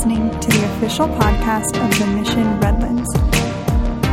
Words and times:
listening 0.00 0.30
to 0.40 0.48
the 0.48 0.64
official 0.76 1.06
podcast 1.08 1.76
of 1.76 1.98
the 1.98 2.06
Mission 2.06 2.58
Redlands. 2.58 3.06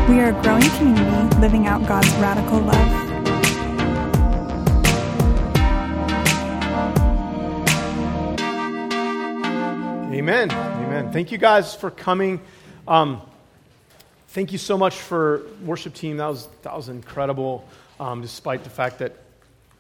We 0.10 0.20
are 0.20 0.38
a 0.38 0.44
growing 0.44 0.70
community 0.71 1.38
living 1.38 1.66
out 1.66 1.88
God's 1.88 2.09
radical 2.16 2.59
love. 2.59 2.75
Amen. 10.13 10.52
Amen. 10.52 11.13
Thank 11.13 11.31
you 11.31 11.38
guys 11.38 11.73
for 11.73 11.90
coming. 11.90 12.41
Um, 12.85 13.22
thank 14.27 14.52
you 14.52 14.58
so 14.58 14.77
much 14.77 14.95
for 14.95 15.44
worship 15.63 15.94
team. 15.94 16.17
That 16.17 16.27
was 16.27 16.49
that 16.63 16.76
was 16.76 16.90
incredible, 16.90 17.66
um, 17.98 18.22
despite 18.22 18.66
the 18.66 18.70
fact 18.70 18.99
that 18.99 19.16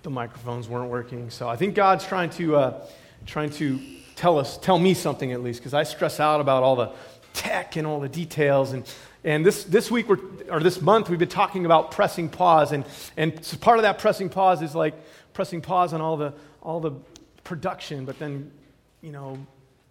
the 0.03 0.09
microphones 0.09 0.69
weren't 0.69 0.89
working. 0.89 1.31
So 1.31 1.49
I 1.49 1.57
think 1.57 1.75
God's 1.75 2.05
trying 2.05 2.29
to 2.29 2.55
uh, 2.55 2.87
trying 3.25 3.49
to 3.49 3.77
tell 4.17 4.37
us, 4.37 4.57
tell 4.57 4.77
me 4.77 4.93
something 4.93 5.31
at 5.31 5.41
least, 5.41 5.59
because 5.59 5.73
I 5.73 5.83
stress 5.83 6.19
out 6.19 6.41
about 6.41 6.63
all 6.63 6.75
the 6.75 6.91
tech 7.33 7.77
and 7.77 7.87
all 7.87 8.01
the 8.01 8.09
details. 8.09 8.73
And, 8.73 8.83
and 9.23 9.45
this, 9.45 9.63
this 9.63 9.89
week, 9.89 10.09
we're, 10.09 10.19
or 10.49 10.59
this 10.59 10.81
month, 10.81 11.09
we've 11.09 11.19
been 11.19 11.29
talking 11.29 11.65
about 11.65 11.91
pressing 11.91 12.27
pause. 12.27 12.71
And, 12.73 12.83
and 13.15 13.45
so 13.45 13.57
part 13.57 13.77
of 13.77 13.83
that 13.83 13.99
pressing 13.99 14.29
pause 14.29 14.61
is 14.61 14.75
like 14.75 14.95
pressing 15.33 15.61
pause 15.61 15.93
on 15.93 16.01
all 16.01 16.17
the, 16.17 16.33
all 16.61 16.79
the 16.79 16.91
production, 17.43 18.05
but 18.05 18.19
then, 18.19 18.51
you 19.01 19.11
know, 19.11 19.37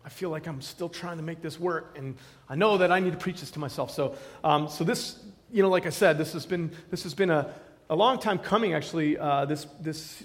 I 0.05 0.09
feel 0.09 0.31
like 0.31 0.47
I'm 0.47 0.61
still 0.61 0.89
trying 0.89 1.17
to 1.17 1.23
make 1.23 1.41
this 1.41 1.59
work. 1.59 1.97
And 1.97 2.17
I 2.49 2.55
know 2.55 2.79
that 2.79 2.93
I 2.93 3.01
need 3.01 3.13
to 3.13 3.19
preach 3.19 3.41
this 3.41 3.51
to 3.53 3.59
myself. 3.59 3.91
So, 3.91 4.17
um, 4.45 4.69
so 4.69 4.85
this, 4.85 5.19
you 5.53 5.63
know, 5.63 5.69
like 5.69 5.87
I 5.87 5.91
said, 5.91 6.19
this 6.19 6.33
has 6.33 6.47
been, 6.47 6.71
this 6.91 7.05
has 7.05 7.15
been 7.15 7.31
a, 7.31 7.53
a 7.89 7.97
long 7.97 8.19
time 8.19 8.39
coming, 8.39 8.73
actually, 8.73 9.17
uh, 9.19 9.45
this, 9.47 9.67
this 9.81 10.25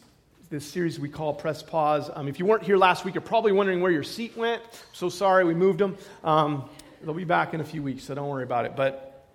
this 0.52 0.66
series 0.66 1.00
we 1.00 1.08
call 1.08 1.34
Press 1.34 1.64
Pause. 1.64 2.12
Um, 2.14 2.28
if 2.28 2.38
you 2.38 2.46
weren't 2.46 2.64
here 2.64 2.76
last 2.76 3.06
week, 3.06 3.16
you're 3.16 3.22
probably 3.22 3.54
wondering 3.54 3.80
where 3.80 3.90
your 3.90 4.04
seat 4.04 4.36
went. 4.36 4.62
So 4.92 5.08
sorry, 5.08 5.46
we 5.46 5.54
moved 5.54 5.80
them. 5.80 5.98
Um, 6.26 6.70
they'll 7.02 7.14
be 7.14 7.24
back 7.24 7.54
in 7.54 7.62
a 7.62 7.64
few 7.64 7.82
weeks, 7.82 8.04
so 8.04 8.16
don't 8.16 8.28
worry 8.28 8.44
about 8.44 8.66
it. 8.66 8.76
But, 8.76 9.30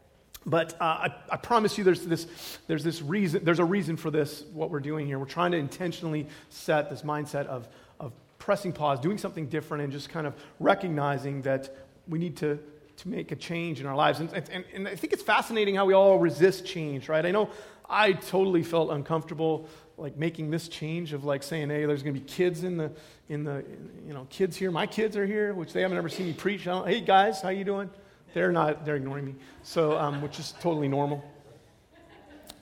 but 0.45 0.75
uh, 0.75 0.85
I, 0.85 1.15
I, 1.33 1.37
promise 1.39 1.79
you 1.79 1.85
there's 1.85 2.05
this, 2.05 2.27
there's 2.67 2.85
this 2.85 3.01
reason, 3.01 3.43
there's 3.47 3.61
a 3.61 3.65
reason 3.65 3.97
for 3.97 4.11
this, 4.11 4.45
what 4.53 4.71
we're 4.71 4.79
doing 4.79 5.07
here. 5.07 5.19
We're 5.19 5.25
trying 5.25 5.53
to 5.53 5.57
intentionally 5.57 6.27
set 6.51 6.91
this 6.91 7.01
mindset 7.01 7.47
of, 7.47 7.67
of 7.99 8.13
pressing 8.39 8.75
pause, 8.75 9.01
doing 9.01 9.17
something 9.17 9.47
different, 9.47 9.85
and 9.85 9.93
just 9.95 10.11
kind 10.11 10.27
of 10.27 10.35
recognizing 10.61 11.41
that 11.43 11.75
we 12.07 12.19
need 12.19 12.37
to, 12.37 12.59
to 12.99 13.09
make 13.09 13.33
a 13.33 13.37
change 13.37 13.81
in 13.81 13.87
our 13.87 13.97
lives. 13.97 14.21
And, 14.21 14.31
and, 14.53 14.67
and 14.75 14.87
I 14.87 14.97
think 14.97 15.15
it's 15.15 15.23
fascinating 15.23 15.77
how 15.77 15.87
we 15.87 15.95
all 15.95 16.19
resist 16.19 16.67
change, 16.67 17.09
right? 17.09 17.25
I 17.25 17.31
know 17.31 17.49
I 17.89 18.13
totally 18.13 18.63
felt 18.63 18.91
uncomfortable 18.91 19.67
like 19.99 20.17
making 20.17 20.51
this 20.51 20.69
change 20.69 21.13
of 21.13 21.25
like 21.25 21.43
saying, 21.43 21.71
hey, 21.71 21.87
there's 21.87 22.03
going 22.03 22.15
to 22.15 22.21
be 22.21 22.27
kids 22.27 22.65
in 22.65 22.77
the, 22.77 22.93
in 23.29 23.45
the, 23.45 23.65
you 24.07 24.13
know, 24.13 24.27
kids 24.29 24.57
here. 24.57 24.71
My 24.71 24.87
kids 24.87 25.17
are 25.17 25.27
here, 25.27 25.55
which 25.55 25.73
they 25.73 25.81
haven't 25.81 25.97
ever 25.97 26.09
seen 26.09 26.27
me 26.27 26.33
preach. 26.33 26.65
hey, 26.65 27.01
guys, 27.01 27.41
how 27.41 27.49
you 27.49 27.65
doing? 27.65 27.89
They're 28.35 28.53
not, 28.53 28.85
they're 28.85 28.97
ignoring 28.97 29.25
me. 29.25 29.35
So, 29.63 29.97
um, 29.97 30.21
which 30.21 30.39
is 30.39 30.53
totally 30.61 30.89
normal. 30.89 31.25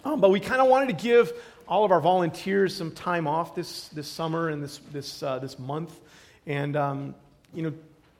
Um, 0.04 0.20
but 0.20 0.30
we 0.30 0.38
kind 0.38 0.60
of 0.60 0.68
wanted 0.68 0.96
to 0.96 1.02
give 1.02 1.32
all 1.66 1.84
of 1.84 1.90
our 1.90 2.00
volunteers 2.00 2.76
some 2.76 2.92
time 2.92 3.26
off 3.26 3.54
this, 3.54 3.88
this 3.88 4.06
summer 4.06 4.50
and 4.50 4.62
this, 4.62 4.78
this, 4.92 5.22
uh, 5.22 5.38
this 5.38 5.58
month. 5.58 5.98
And, 6.46 6.76
um, 6.76 7.14
you 7.52 7.62
know, 7.62 7.72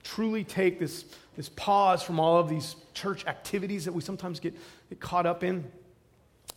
truly 0.03 0.43
take 0.43 0.81
this, 0.81 1.05
this 1.37 1.49
pause 1.51 2.03
from 2.03 2.19
all 2.19 2.39
of 2.39 2.49
these 2.49 2.75
church 2.95 3.27
activities 3.27 3.85
that 3.85 3.93
we 3.93 4.01
sometimes 4.01 4.41
get, 4.41 4.55
get 4.89 4.99
caught 4.99 5.27
up 5.27 5.45
in 5.45 5.71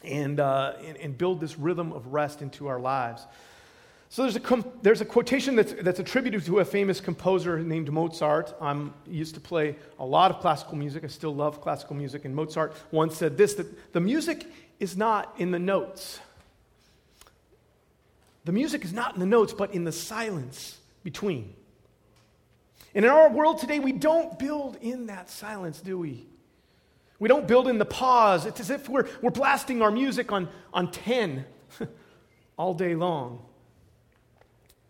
and, 0.04 0.40
uh, 0.40 0.74
and, 0.84 0.98
and, 0.98 1.18
build 1.18 1.42
this 1.42 1.58
rhythm 1.58 1.92
of 1.92 2.14
rest 2.14 2.42
into 2.42 2.68
our 2.68 2.80
lives. 2.80 3.26
So 4.10 4.22
there's 4.22 4.36
a, 4.36 4.40
com- 4.40 4.66
there's 4.82 5.02
a 5.02 5.06
quotation 5.06 5.56
that's, 5.56 5.74
that's 5.74 6.00
attributed 6.00 6.46
to 6.46 6.60
a 6.60 6.66
famous 6.66 7.02
composer 7.02 7.60
named 7.60 7.92
Mozart. 7.92 8.56
I 8.62 8.72
um, 8.72 8.94
used 9.06 9.36
to 9.36 9.42
play 9.42 9.76
a 10.00 10.06
lot 10.06 10.32
of 10.32 10.40
classical 10.40 10.78
music. 10.78 11.04
I 11.04 11.08
still 11.08 11.36
love 11.36 11.62
classical 11.62 11.96
music. 11.96 12.24
And 12.24 12.34
Mozart 12.34 12.74
once 12.92 13.18
said 13.18 13.38
this 13.38 13.56
that 13.56 13.94
the 13.94 14.00
music 14.00 14.46
is 14.80 14.96
not 14.96 15.34
in 15.38 15.52
the 15.52 15.60
notes. 15.60 16.20
The 18.46 18.54
music 18.54 18.86
is 18.86 18.94
not 18.94 19.16
in 19.16 19.20
the 19.20 19.26
notes, 19.26 19.52
but 19.52 19.74
in 19.74 19.84
the 19.84 19.92
silence 19.92 20.78
between. 21.04 21.54
And 22.96 23.04
in 23.04 23.12
our 23.12 23.30
world 23.30 23.60
today, 23.60 23.80
we 23.80 23.92
don't 23.92 24.40
build 24.40 24.78
in 24.78 25.08
that 25.08 25.30
silence, 25.30 25.82
do 25.82 26.00
we? 26.00 26.26
We 27.20 27.28
don't 27.28 27.48
build 27.48 27.68
in 27.68 27.78
the 27.78 27.86
pause. 27.86 28.46
It's 28.46 28.60
as 28.60 28.70
if 28.70 28.88
we're, 28.90 29.08
we're 29.22 29.32
blasting 29.32 29.82
our 29.82 29.92
music 29.92 30.32
on, 30.32 30.50
on 30.74 30.92
10 30.92 31.46
all 32.58 32.74
day 32.74 32.96
long. 32.96 33.44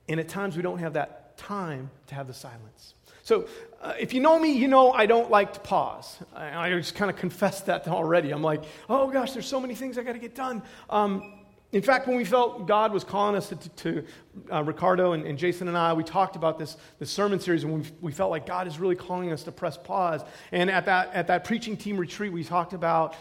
And 0.09 0.19
at 0.19 0.27
times 0.27 0.55
we 0.55 0.61
don't 0.61 0.79
have 0.79 0.93
that 0.93 1.37
time 1.37 1.89
to 2.07 2.15
have 2.15 2.27
the 2.27 2.33
silence. 2.33 2.93
So 3.23 3.47
uh, 3.81 3.93
if 3.99 4.13
you 4.13 4.21
know 4.21 4.39
me, 4.39 4.53
you 4.53 4.67
know 4.67 4.91
I 4.91 5.05
don't 5.05 5.29
like 5.29 5.53
to 5.53 5.59
pause. 5.59 6.17
I, 6.33 6.69
I 6.69 6.79
just 6.79 6.95
kind 6.95 7.11
of 7.11 7.17
confessed 7.17 7.65
that 7.65 7.87
already. 7.87 8.31
I'm 8.31 8.41
like, 8.41 8.63
oh 8.89 9.11
gosh, 9.11 9.33
there's 9.33 9.45
so 9.45 9.59
many 9.59 9.75
things 9.75 9.97
I 9.97 10.03
got 10.03 10.13
to 10.13 10.19
get 10.19 10.33
done. 10.33 10.63
Um, 10.89 11.36
in 11.73 11.81
fact, 11.81 12.07
when 12.07 12.15
we 12.15 12.23
felt 12.23 12.65
God 12.65 12.93
was 12.93 13.03
calling 13.03 13.35
us 13.35 13.49
to, 13.49 13.55
to 13.55 14.05
uh, 14.51 14.63
Ricardo 14.63 15.11
and, 15.11 15.25
and, 15.25 15.37
Jason 15.37 15.67
and 15.67 15.77
I, 15.77 15.91
we 15.91 16.03
talked 16.03 16.37
about 16.37 16.57
this, 16.57 16.77
this 16.97 17.11
sermon 17.11 17.41
series 17.41 17.65
and 17.65 17.73
we, 17.73 17.91
we 17.99 18.11
felt 18.13 18.31
like 18.31 18.45
God 18.45 18.67
is 18.67 18.79
really 18.79 18.95
calling 18.95 19.33
us 19.33 19.43
to 19.43 19.51
press 19.51 19.77
pause. 19.77 20.21
And 20.53 20.69
at 20.71 20.85
that, 20.85 21.13
at 21.13 21.27
that 21.27 21.43
preaching 21.43 21.75
team 21.75 21.97
retreat, 21.97 22.31
we 22.31 22.45
talked 22.45 22.71
about, 22.71 23.15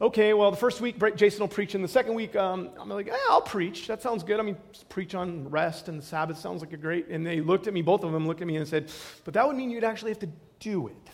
okay, 0.00 0.32
well, 0.32 0.50
the 0.50 0.56
first 0.56 0.80
week 0.80 0.96
Jason 1.14 1.40
will 1.40 1.48
preach, 1.48 1.74
and 1.74 1.84
the 1.84 1.88
second 1.88 2.14
week 2.14 2.34
um, 2.36 2.70
I'm 2.80 2.88
like, 2.88 3.12
I'll 3.28 3.42
preach. 3.42 3.86
That 3.86 4.00
sounds 4.00 4.24
good. 4.24 4.40
I 4.40 4.44
mean, 4.44 4.56
preach 4.88 5.14
on 5.14 5.50
rest 5.50 5.88
and 5.88 5.98
the 5.98 6.04
Sabbath 6.04 6.38
sounds 6.38 6.62
like 6.62 6.72
a 6.72 6.78
great. 6.78 7.08
And 7.08 7.26
they 7.26 7.42
looked 7.42 7.66
at 7.66 7.74
me, 7.74 7.82
both 7.82 8.02
of 8.02 8.12
them 8.12 8.26
looked 8.26 8.40
at 8.40 8.46
me 8.46 8.56
and 8.56 8.66
said, 8.66 8.90
but 9.26 9.34
that 9.34 9.46
would 9.46 9.56
mean 9.56 9.70
you'd 9.70 9.84
actually 9.84 10.12
have 10.12 10.20
to 10.20 10.30
do 10.58 10.88
it. 10.88 11.10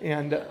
And. 0.00 0.34
Uh, 0.34 0.44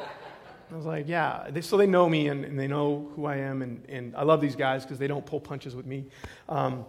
I 0.72 0.76
was 0.76 0.86
like, 0.86 1.08
yeah. 1.08 1.48
They, 1.50 1.62
so 1.62 1.78
they 1.78 1.88
know 1.88 2.08
me 2.08 2.28
and, 2.28 2.46
and, 2.46 2.60
they 2.60 2.68
know 2.68 3.10
who 3.16 3.26
I 3.26 3.38
am. 3.38 3.62
And, 3.62 3.84
and 3.90 4.16
I 4.16 4.24
love 4.24 4.40
these 4.40 4.56
guys 4.56 4.84
because 4.84 5.00
they 5.00 5.08
don't 5.08 5.26
pull 5.26 5.40
punches 5.40 5.76
with 5.76 5.86
me. 5.86 6.06
Um, 6.48 6.86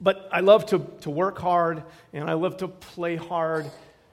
but 0.00 0.28
I 0.30 0.40
love 0.40 0.66
to, 0.66 0.86
to 1.00 1.10
work 1.10 1.38
hard 1.38 1.82
and 2.12 2.28
I 2.28 2.34
love 2.34 2.58
to 2.58 2.68
play 2.68 3.16
hard 3.16 3.70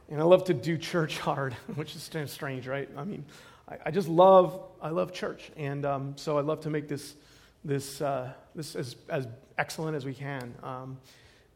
and 0.09 0.21
I 0.21 0.23
love 0.23 0.45
to 0.45 0.53
do 0.53 0.77
church 0.77 1.19
hard, 1.19 1.53
which 1.75 1.95
is 1.95 2.09
strange, 2.27 2.67
right? 2.67 2.89
I 2.95 3.03
mean, 3.03 3.25
I, 3.67 3.77
I 3.87 3.91
just 3.91 4.07
love, 4.07 4.61
I 4.81 4.89
love 4.89 5.11
church. 5.11 5.51
And 5.57 5.85
um, 5.85 6.13
so 6.15 6.37
I 6.37 6.41
love 6.41 6.61
to 6.61 6.69
make 6.69 6.87
this, 6.87 7.15
this, 7.65 8.01
uh, 8.01 8.31
this 8.55 8.75
as, 8.75 8.95
as 9.09 9.27
excellent 9.57 9.97
as 9.97 10.05
we 10.05 10.13
can. 10.13 10.53
Um, 10.63 10.97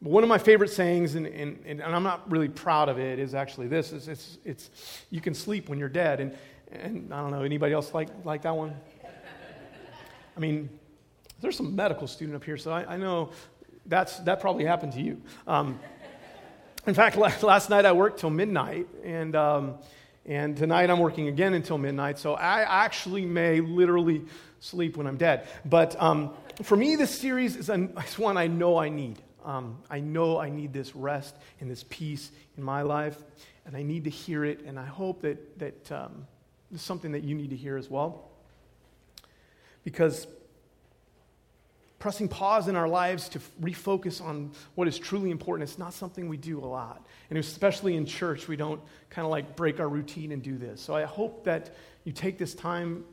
but 0.02 0.10
one 0.10 0.22
of 0.22 0.28
my 0.28 0.38
favorite 0.38 0.70
sayings, 0.70 1.14
and, 1.14 1.26
and, 1.26 1.58
and, 1.66 1.82
I'm 1.82 2.04
not 2.04 2.30
really 2.30 2.48
proud 2.48 2.88
of 2.88 3.00
it, 3.00 3.18
is 3.18 3.34
actually 3.34 3.66
this: 3.66 3.90
is 3.90 4.06
it's, 4.06 4.38
it's, 4.44 4.70
you 5.10 5.20
can 5.20 5.34
sleep 5.34 5.68
when 5.68 5.76
you're 5.76 5.88
dead. 5.88 6.20
And, 6.20 6.36
and 6.72 7.12
I 7.12 7.20
don't 7.20 7.30
know, 7.30 7.42
anybody 7.42 7.72
else 7.72 7.94
like, 7.94 8.08
like 8.24 8.42
that 8.42 8.54
one? 8.54 8.74
I 10.36 10.40
mean, 10.40 10.68
there's 11.40 11.56
some 11.56 11.74
medical 11.74 12.06
student 12.06 12.36
up 12.36 12.44
here, 12.44 12.56
so 12.56 12.70
I, 12.70 12.94
I 12.94 12.96
know 12.96 13.30
that's, 13.86 14.18
that 14.20 14.40
probably 14.40 14.64
happened 14.64 14.92
to 14.92 15.00
you. 15.00 15.20
Um, 15.46 15.78
in 16.86 16.94
fact, 16.94 17.16
last 17.16 17.70
night 17.70 17.84
I 17.84 17.92
worked 17.92 18.20
till 18.20 18.30
midnight, 18.30 18.86
and, 19.04 19.34
um, 19.34 19.74
and 20.26 20.56
tonight 20.56 20.90
I'm 20.90 21.00
working 21.00 21.28
again 21.28 21.54
until 21.54 21.78
midnight, 21.78 22.18
so 22.18 22.34
I 22.34 22.84
actually 22.84 23.24
may 23.24 23.60
literally 23.60 24.24
sleep 24.60 24.96
when 24.96 25.06
I'm 25.06 25.16
dead. 25.16 25.48
But 25.64 26.00
um, 26.00 26.34
for 26.62 26.76
me, 26.76 26.96
this 26.96 27.18
series 27.18 27.56
is, 27.56 27.68
an, 27.68 27.88
one 28.16 28.36
I 28.36 28.46
know 28.46 28.78
I 28.78 28.88
need. 28.88 29.20
Um, 29.44 29.78
I 29.90 30.00
know 30.00 30.38
I 30.38 30.50
need 30.50 30.72
this 30.72 30.94
rest 30.94 31.34
and 31.60 31.70
this 31.70 31.84
peace 31.88 32.30
in 32.56 32.62
my 32.62 32.82
life, 32.82 33.16
and 33.64 33.76
I 33.76 33.82
need 33.82 34.04
to 34.04 34.10
hear 34.10 34.44
it, 34.44 34.62
and 34.66 34.78
I 34.78 34.86
hope 34.86 35.22
that, 35.22 35.58
that 35.58 35.92
um, 35.92 36.26
is 36.74 36.82
something 36.82 37.12
that 37.12 37.24
you 37.24 37.34
need 37.34 37.50
to 37.50 37.56
hear 37.56 37.76
as 37.76 37.88
well. 37.90 38.28
Because 39.84 40.26
pressing 41.98 42.28
pause 42.28 42.68
in 42.68 42.76
our 42.76 42.88
lives 42.88 43.28
to 43.30 43.40
refocus 43.60 44.22
on 44.22 44.52
what 44.74 44.86
is 44.86 44.98
truly 44.98 45.30
important, 45.30 45.68
it's 45.68 45.78
not 45.78 45.92
something 45.92 46.28
we 46.28 46.36
do 46.36 46.58
a 46.58 46.66
lot. 46.66 47.04
And 47.30 47.38
especially 47.38 47.96
in 47.96 48.06
church, 48.06 48.48
we 48.48 48.56
don't 48.56 48.80
kind 49.10 49.24
of 49.24 49.30
like 49.30 49.56
break 49.56 49.80
our 49.80 49.88
routine 49.88 50.32
and 50.32 50.42
do 50.42 50.56
this. 50.56 50.80
So 50.80 50.94
I 50.94 51.04
hope 51.04 51.44
that 51.44 51.74
you 52.04 52.12
take 52.12 52.38
this 52.38 52.54
time 52.54 53.04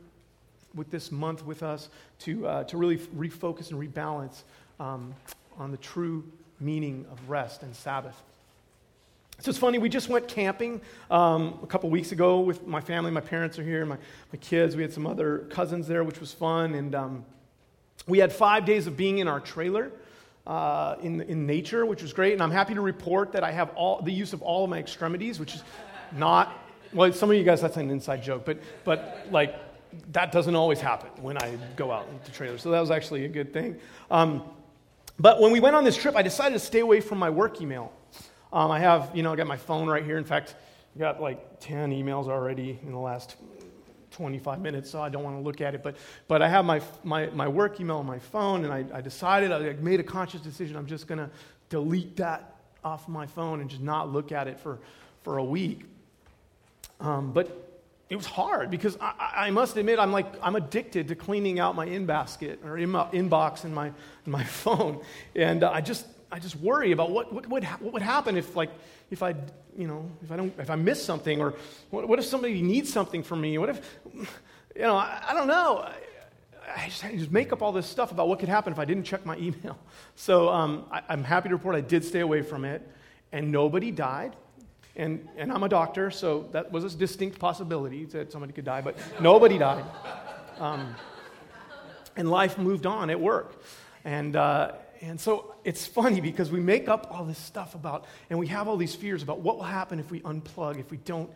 with 0.74 0.90
this 0.90 1.10
month 1.10 1.44
with 1.44 1.62
us 1.62 1.88
to, 2.20 2.46
uh, 2.46 2.64
to 2.64 2.76
really 2.76 2.98
refocus 2.98 3.70
and 3.70 3.80
rebalance 3.80 4.42
um, 4.78 5.14
on 5.58 5.70
the 5.70 5.78
true 5.78 6.24
meaning 6.60 7.06
of 7.10 7.30
rest 7.30 7.62
and 7.62 7.74
Sabbath. 7.74 8.22
So 9.38 9.50
it's 9.50 9.58
funny, 9.58 9.78
we 9.78 9.90
just 9.90 10.08
went 10.08 10.28
camping 10.28 10.80
um, 11.10 11.58
a 11.62 11.66
couple 11.66 11.90
weeks 11.90 12.10
ago 12.10 12.40
with 12.40 12.66
my 12.66 12.80
family. 12.80 13.10
My 13.10 13.20
parents 13.20 13.58
are 13.58 13.62
here, 13.62 13.84
my, 13.84 13.96
my 14.32 14.38
kids. 14.40 14.74
We 14.74 14.82
had 14.82 14.92
some 14.92 15.06
other 15.06 15.46
cousins 15.50 15.86
there, 15.86 16.04
which 16.04 16.20
was 16.20 16.32
fun. 16.32 16.74
And 16.74 16.94
um, 16.94 17.24
we 18.06 18.18
had 18.18 18.32
five 18.32 18.64
days 18.64 18.86
of 18.86 18.96
being 18.96 19.18
in 19.18 19.28
our 19.28 19.40
trailer 19.40 19.92
uh, 20.46 20.96
in, 21.02 21.20
in 21.22 21.46
nature, 21.46 21.84
which 21.84 22.02
was 22.02 22.14
great. 22.14 22.32
And 22.32 22.42
I'm 22.42 22.50
happy 22.50 22.74
to 22.74 22.80
report 22.80 23.32
that 23.32 23.44
I 23.44 23.52
have 23.52 23.70
all, 23.74 24.00
the 24.00 24.12
use 24.12 24.32
of 24.32 24.40
all 24.40 24.64
of 24.64 24.70
my 24.70 24.78
extremities, 24.78 25.38
which 25.38 25.54
is 25.54 25.62
not, 26.12 26.58
well, 26.94 27.12
some 27.12 27.30
of 27.30 27.36
you 27.36 27.44
guys, 27.44 27.60
that's 27.60 27.76
an 27.76 27.90
inside 27.90 28.22
joke, 28.22 28.44
but, 28.46 28.58
but 28.84 29.26
like, 29.30 29.54
that 30.12 30.32
doesn't 30.32 30.54
always 30.54 30.80
happen 30.80 31.10
when 31.22 31.36
I 31.38 31.56
go 31.76 31.90
out 31.92 32.06
into 32.08 32.32
trailer. 32.32 32.58
So 32.58 32.70
that 32.70 32.80
was 32.80 32.90
actually 32.90 33.24
a 33.26 33.28
good 33.28 33.52
thing. 33.52 33.78
Um, 34.10 34.42
but 35.18 35.40
when 35.40 35.52
we 35.52 35.60
went 35.60 35.76
on 35.76 35.84
this 35.84 35.96
trip, 35.96 36.16
I 36.16 36.22
decided 36.22 36.54
to 36.54 36.64
stay 36.64 36.80
away 36.80 37.00
from 37.00 37.18
my 37.18 37.30
work 37.30 37.60
email. 37.60 37.92
Um, 38.56 38.70
I 38.70 38.78
have, 38.78 39.10
you 39.12 39.22
know, 39.22 39.34
I 39.34 39.36
got 39.36 39.46
my 39.46 39.58
phone 39.58 39.86
right 39.86 40.02
here. 40.02 40.16
In 40.16 40.24
fact, 40.24 40.54
I 40.94 40.98
got 40.98 41.20
like 41.20 41.60
10 41.60 41.90
emails 41.90 42.26
already 42.26 42.78
in 42.82 42.90
the 42.90 42.98
last 42.98 43.36
25 44.12 44.62
minutes, 44.62 44.90
so 44.90 45.02
I 45.02 45.10
don't 45.10 45.22
want 45.22 45.36
to 45.36 45.42
look 45.42 45.60
at 45.60 45.74
it. 45.74 45.82
But, 45.82 45.96
but 46.26 46.40
I 46.40 46.48
have 46.48 46.64
my, 46.64 46.80
my, 47.04 47.26
my 47.26 47.48
work 47.48 47.78
email 47.82 47.98
on 47.98 48.06
my 48.06 48.18
phone, 48.18 48.64
and 48.64 48.72
I, 48.72 48.86
I 48.96 49.02
decided, 49.02 49.52
I 49.52 49.74
made 49.82 50.00
a 50.00 50.02
conscious 50.02 50.40
decision, 50.40 50.74
I'm 50.74 50.86
just 50.86 51.06
going 51.06 51.18
to 51.18 51.28
delete 51.68 52.16
that 52.16 52.56
off 52.82 53.06
my 53.08 53.26
phone 53.26 53.60
and 53.60 53.68
just 53.68 53.82
not 53.82 54.10
look 54.10 54.32
at 54.32 54.48
it 54.48 54.58
for, 54.58 54.78
for 55.22 55.36
a 55.36 55.44
week. 55.44 55.82
Um, 56.98 57.32
but 57.32 57.84
it 58.08 58.16
was 58.16 58.24
hard 58.24 58.70
because 58.70 58.96
I, 59.02 59.32
I, 59.36 59.50
must 59.50 59.76
admit 59.76 59.98
I'm 59.98 60.12
like 60.12 60.32
I'm 60.42 60.56
addicted 60.56 61.08
to 61.08 61.14
cleaning 61.14 61.58
out 61.58 61.74
my 61.74 61.84
in 61.84 62.06
basket 62.06 62.60
or 62.64 62.78
in 62.78 62.90
inbox 62.92 63.66
in 63.66 63.74
my 63.74 63.88
in 63.88 64.32
my 64.32 64.44
phone, 64.64 65.02
and 65.34 65.62
uh, 65.62 65.70
I 65.70 65.82
just 65.82 66.06
I 66.30 66.38
just 66.38 66.56
worry 66.56 66.92
about 66.92 67.10
what 67.10 67.32
what 67.32 67.48
would 67.48 67.64
what 67.64 67.92
would 67.92 68.02
happen 68.02 68.36
if 68.36 68.56
like 68.56 68.70
if 69.10 69.22
I 69.22 69.34
you 69.76 69.86
know 69.86 70.10
if 70.22 70.32
I 70.32 70.36
don't 70.36 70.52
if 70.58 70.70
I 70.70 70.76
miss 70.76 71.02
something 71.02 71.40
or 71.40 71.54
what, 71.90 72.08
what 72.08 72.18
if 72.18 72.24
somebody 72.24 72.62
needs 72.62 72.92
something 72.92 73.22
from 73.22 73.40
me? 73.40 73.58
What 73.58 73.68
if 73.68 73.98
you 74.14 74.82
know 74.82 74.96
I, 74.96 75.22
I 75.28 75.34
don't 75.34 75.46
know. 75.46 75.88
I, 76.76 76.88
just, 76.88 77.04
I 77.04 77.14
just, 77.14 77.30
make 77.30 77.52
up 77.52 77.62
all 77.62 77.70
this 77.70 77.86
stuff 77.86 78.10
about 78.10 78.28
what 78.28 78.40
could 78.40 78.48
happen 78.48 78.72
if 78.72 78.78
I 78.78 78.84
didn't 78.84 79.04
check 79.04 79.24
my 79.24 79.36
email. 79.38 79.78
So 80.16 80.48
um, 80.48 80.84
I, 80.90 81.02
I'm 81.08 81.22
happy 81.22 81.48
to 81.48 81.54
report 81.54 81.76
I 81.76 81.80
did 81.80 82.04
stay 82.04 82.20
away 82.20 82.42
from 82.42 82.64
it, 82.64 82.82
and 83.32 83.52
nobody 83.52 83.92
died. 83.92 84.34
And, 84.96 85.28
and 85.36 85.52
I'm 85.52 85.62
a 85.62 85.68
doctor, 85.68 86.10
so 86.10 86.48
that 86.52 86.72
was 86.72 86.92
a 86.92 86.96
distinct 86.96 87.38
possibility 87.38 88.04
that 88.06 88.32
somebody 88.32 88.52
could 88.52 88.64
die, 88.64 88.80
but 88.80 88.96
nobody 89.20 89.58
died. 89.58 89.84
Um, 90.58 90.94
and 92.16 92.30
life 92.30 92.56
moved 92.56 92.86
on 92.86 93.10
at 93.10 93.20
work. 93.20 93.62
And, 94.04 94.34
uh, 94.36 94.72
and 95.00 95.20
so 95.20 95.54
it's 95.64 95.86
funny 95.86 96.20
because 96.20 96.50
we 96.50 96.60
make 96.60 96.88
up 96.88 97.08
all 97.10 97.24
this 97.24 97.38
stuff 97.38 97.74
about, 97.74 98.04
and 98.30 98.38
we 98.38 98.46
have 98.48 98.68
all 98.68 98.76
these 98.76 98.94
fears 98.94 99.22
about 99.22 99.40
what 99.40 99.56
will 99.56 99.64
happen 99.64 99.98
if 99.98 100.10
we 100.10 100.20
unplug, 100.20 100.78
if 100.78 100.90
we 100.90 100.96
don't 100.98 101.30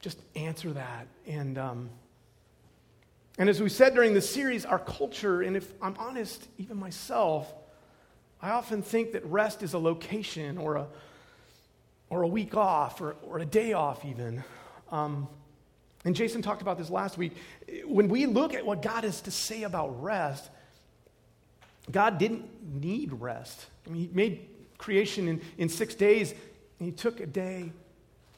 just 0.00 0.18
answer 0.34 0.72
that. 0.72 1.06
And, 1.26 1.58
um, 1.58 1.90
and 3.38 3.48
as 3.48 3.60
we 3.60 3.68
said 3.68 3.94
during 3.94 4.14
the 4.14 4.20
series, 4.20 4.64
our 4.64 4.78
culture, 4.78 5.42
and 5.42 5.56
if 5.56 5.72
I'm 5.82 5.94
honest, 5.98 6.46
even 6.58 6.78
myself, 6.78 7.52
I 8.42 8.50
often 8.50 8.82
think 8.82 9.12
that 9.12 9.24
rest 9.26 9.62
is 9.62 9.74
a 9.74 9.78
location 9.78 10.58
or 10.58 10.76
a, 10.76 10.86
or 12.08 12.22
a 12.22 12.28
week 12.28 12.56
off 12.56 13.00
or, 13.00 13.16
or 13.22 13.38
a 13.38 13.44
day 13.44 13.72
off, 13.72 14.04
even. 14.04 14.42
Um, 14.90 15.28
and 16.04 16.16
Jason 16.16 16.40
talked 16.40 16.62
about 16.62 16.78
this 16.78 16.88
last 16.88 17.18
week. 17.18 17.36
When 17.84 18.08
we 18.08 18.26
look 18.26 18.54
at 18.54 18.64
what 18.64 18.80
God 18.80 19.04
has 19.04 19.20
to 19.22 19.30
say 19.30 19.64
about 19.64 20.02
rest, 20.02 20.48
God 21.90 22.18
didn't 22.18 22.46
need 22.80 23.12
rest. 23.12 23.66
I 23.86 23.90
mean, 23.90 24.08
He 24.08 24.10
made 24.12 24.48
creation 24.78 25.28
in, 25.28 25.40
in 25.58 25.68
six 25.68 25.94
days, 25.94 26.32
and 26.78 26.86
He 26.86 26.92
took 26.92 27.20
a 27.20 27.26
day 27.26 27.72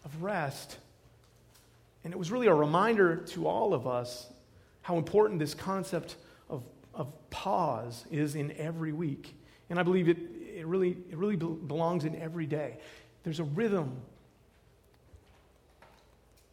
of 0.04 0.22
rest. 0.22 0.78
And 2.04 2.12
it 2.12 2.16
was 2.16 2.30
really 2.30 2.48
a 2.48 2.54
reminder 2.54 3.16
to 3.16 3.46
all 3.46 3.74
of 3.74 3.86
us 3.86 4.26
how 4.82 4.96
important 4.96 5.38
this 5.38 5.54
concept 5.54 6.16
of, 6.50 6.64
of 6.94 7.12
pause 7.30 8.04
is 8.10 8.34
in 8.34 8.52
every 8.52 8.92
week. 8.92 9.34
And 9.70 9.78
I 9.78 9.84
believe 9.84 10.08
it, 10.08 10.18
it, 10.56 10.66
really, 10.66 10.90
it 11.10 11.16
really 11.16 11.36
belongs 11.36 12.04
in 12.04 12.20
every 12.20 12.46
day. 12.46 12.78
There's 13.22 13.38
a 13.38 13.44
rhythm. 13.44 14.00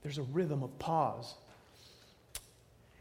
There's 0.04 0.20
a 0.20 0.24
rhythm 0.24 0.64
of 0.64 0.78
pause. 0.78 1.34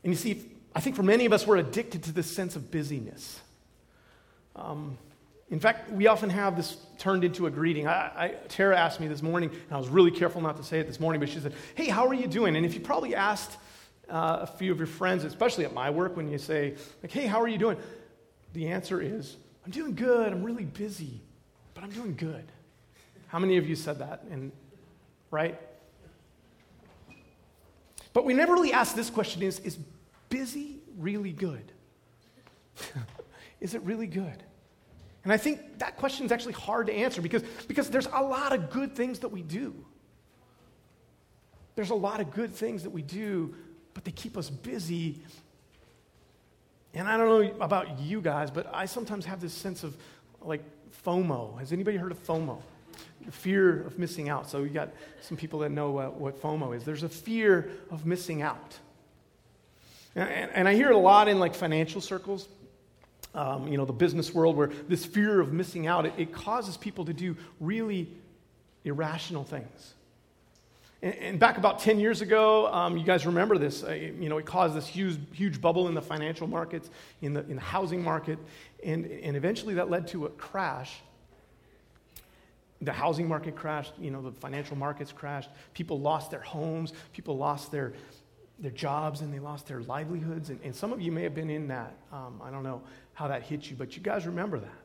And 0.03 0.13
you 0.13 0.17
see, 0.17 0.51
I 0.75 0.81
think 0.81 0.97
for 0.97 1.03
many 1.03 1.27
of 1.27 1.33
us, 1.33 1.47
we're 1.47 1.59
addicted 1.59 2.05
to 2.05 2.13
this 2.13 2.31
sense 2.31 2.57
of 2.57 2.71
busyness. 2.71 3.41
Um, 4.59 4.99
in 5.51 5.61
fact, 5.61 5.91
we 5.91 6.07
often 6.07 6.29
have 6.29 6.57
this 6.57 6.77
turned 6.99 7.25
into 7.25 7.47
a 7.47 7.51
greeting. 7.51 7.87
I, 7.87 7.93
I, 7.93 8.35
Tara 8.49 8.77
asked 8.77 9.01
me 9.01 9.09
this 9.09 9.23
morning, 9.23 9.51
and 9.51 9.73
I 9.73 9.79
was 9.79 9.89
really 9.89 10.11
careful 10.11 10.43
not 10.43 10.57
to 10.59 10.63
say 10.63 10.79
it 10.81 10.87
this 10.87 11.01
morning, 11.01 11.21
but 11.21 11.29
she 11.29 11.41
said, 11.41 11.55
Hey, 11.75 11.89
how 11.89 12.07
are 12.07 12.15
you 12.15 12.27
doing? 12.27 12.57
And 12.57 12.67
if 12.67 12.75
you 12.75 12.81
probably 12.81 13.15
asked 13.15 13.57
uh, 14.11 14.39
a 14.43 14.47
few 14.47 14.71
of 14.73 14.79
your 14.79 14.87
friends, 14.87 15.25
especially 15.25 15.65
at 15.65 15.73
my 15.73 15.89
work, 15.89 16.17
when 16.17 16.29
you 16.29 16.39
say, 16.39 16.75
like, 17.03 17.13
Hey, 17.13 17.27
how 17.27 17.41
are 17.41 17.49
you 17.49 17.59
doing? 17.59 17.79
The 18.53 18.69
answer 18.69 19.01
is, 19.01 19.37
I'm 19.65 19.71
doing 19.71 19.95
good. 19.95 20.33
I'm 20.33 20.43
really 20.43 20.65
busy, 20.65 21.23
but 21.75 21.83
I'm 21.83 21.91
doing 21.91 22.15
good. 22.15 22.45
How 23.29 23.39
many 23.39 23.57
of 23.57 23.69
you 23.69 23.77
said 23.77 23.99
that? 24.01 24.25
And 24.31 24.53
right? 25.31 25.59
But 28.13 28.25
we 28.25 28.35
never 28.35 28.53
really 28.53 28.73
ask 28.73 28.95
this 28.95 29.11
question 29.11 29.43
is, 29.43 29.61
is 29.61 29.79
busy 30.29 30.81
really 30.97 31.33
good? 31.33 31.73
is 33.61 33.75
it 33.75 33.83
really 33.83 34.07
good? 34.07 34.43
And 35.25 35.33
I 35.33 35.37
think 35.37 35.79
that 35.79 35.97
question 35.97 36.25
is 36.27 36.33
actually 36.33 36.55
hard 36.55 36.87
to 36.87 36.93
answer 36.93 37.21
because, 37.21 37.43
because 37.67 37.91
there's 37.91 38.07
a 38.07 38.23
lot 38.23 38.53
of 38.53 38.71
good 38.71 38.95
things 38.95 39.19
that 39.21 39.29
we 39.29 39.43
do. 39.43 39.75
There's 41.75 41.91
a 41.91 41.95
lot 41.95 42.21
of 42.21 42.31
good 42.31 42.55
things 42.55 42.83
that 42.85 42.91
we 42.91 43.03
do, 43.03 43.55
but 43.95 44.05
they 44.05 44.11
keep 44.11 44.37
us 44.37 44.49
busy. 44.51 45.21
And 46.95 47.09
I 47.09 47.17
don't 47.17 47.29
know 47.29 47.65
about 47.65 48.01
you 48.01 48.21
guys, 48.21 48.51
but 48.51 48.73
I 48.73 48.87
sometimes 48.87 49.27
have 49.27 49.41
this 49.41 49.53
sense 49.53 49.85
of 49.85 49.97
like 50.41 50.63
FOMO. 51.05 51.59
Has 51.59 51.73
anybody 51.73 51.97
heard 51.97 52.13
of 52.13 52.25
FOMO? 52.27 52.61
fear 53.31 53.83
of 53.83 53.99
missing 53.99 54.29
out. 54.29 54.49
So 54.49 54.63
we 54.63 54.69
got 54.69 54.91
some 55.21 55.37
people 55.37 55.61
that 55.61 55.71
know 55.71 55.99
uh, 55.99 56.07
what 56.09 56.41
FOMO 56.41 56.75
is. 56.77 56.85
There's 56.85 57.03
a 57.03 57.09
fear 57.09 57.71
of 57.91 58.07
missing 58.07 58.43
out. 58.43 58.79
And, 60.15 60.29
and, 60.29 60.51
and 60.53 60.69
I 60.69 60.75
hear 60.75 60.89
it 60.89 60.95
a 60.95 60.99
lot 60.99 61.29
in 61.29 61.39
like 61.39 61.55
financial 61.55 62.01
circles, 62.01 62.49
um, 63.39 63.69
you 63.69 63.79
know, 63.79 63.85
the 63.85 63.93
business 63.93 64.35
world, 64.35 64.57
where 64.57 64.67
this 64.89 65.05
fear 65.05 65.41
of 65.41 65.53
missing 65.53 65.87
out, 65.87 66.05
it, 66.05 66.13
it 66.19 66.33
causes 66.33 66.77
people 66.77 67.05
to 67.05 67.13
do 67.13 67.37
really 67.61 68.09
irrational 68.85 69.45
things. 69.45 69.95
And, 71.03 71.15
and 71.15 71.39
back 71.39 71.57
about 71.57 71.79
10 71.79 72.01
years 72.01 72.21
ago, 72.21 72.67
um, 72.73 72.97
you 72.97 73.05
guys 73.05 73.25
remember 73.27 73.57
this, 73.57 73.85
uh, 73.85 73.93
you 73.93 74.29
know, 74.29 74.39
it 74.39 74.45
caused 74.45 74.75
this 74.75 74.89
huge, 74.89 75.19
huge 75.33 75.61
bubble 75.61 75.87
in 75.87 75.95
the 75.95 76.03
financial 76.03 76.49
markets, 76.49 76.91
in 77.23 77.33
the, 77.33 77.41
in 77.49 77.55
the 77.55 77.63
housing 77.63 78.03
market, 78.03 78.41
and, 78.85 79.07
and 79.07 79.37
eventually 79.37 79.75
that 79.75 79.89
led 79.89 80.09
to 80.09 80.27
a 80.27 80.31
crash 80.31 81.01
the 82.81 82.93
housing 82.93 83.27
market 83.27 83.57
crashed, 83.57 83.93
you 83.99 84.13
know, 84.13 84.23
the 84.23 84.31
financial 84.31 84.77
markets 84.77 85.11
crashed. 85.11 85.51
People 85.75 85.99
lost 85.99 86.31
their 86.31 86.41
homes, 86.41 86.93
people 87.13 87.37
lost 87.37 87.73
their, 87.73 87.93
their 88.61 88.71
jobs, 88.71 89.21
and 89.21 89.35
they 89.35 89.41
lost 89.41 89.67
their 89.67 89.81
livelihoods. 89.81 90.51
And, 90.51 90.61
and 90.63 90.73
some 90.73 90.93
of 90.93 91.01
you 91.01 91.11
may 91.11 91.25
have 91.25 91.35
been 91.35 91.51
in 91.51 91.67
that. 91.67 91.93
Um, 92.13 92.41
I 92.41 92.53
don't 92.53 92.63
know 92.63 92.81
how 93.19 93.27
that 93.27 93.43
hit 93.43 93.69
you, 93.69 93.75
but 93.75 93.97
you 93.97 94.01
guys 94.01 94.27
remember 94.27 94.61
that. 94.61 94.81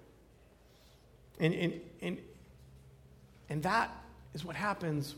And, 1.39 1.53
and, 1.53 1.81
and, 2.01 2.17
and 3.47 3.61
that 3.61 3.91
is 4.33 4.43
what 4.43 4.55
happens 4.55 5.13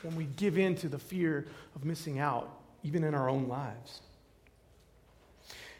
when 0.00 0.16
we 0.16 0.24
give 0.36 0.56
in 0.56 0.74
to 0.76 0.88
the 0.88 0.98
fear 0.98 1.46
of 1.76 1.84
missing 1.84 2.18
out, 2.18 2.48
even 2.84 3.04
in 3.04 3.14
our 3.14 3.28
own 3.28 3.48
lives. 3.48 4.00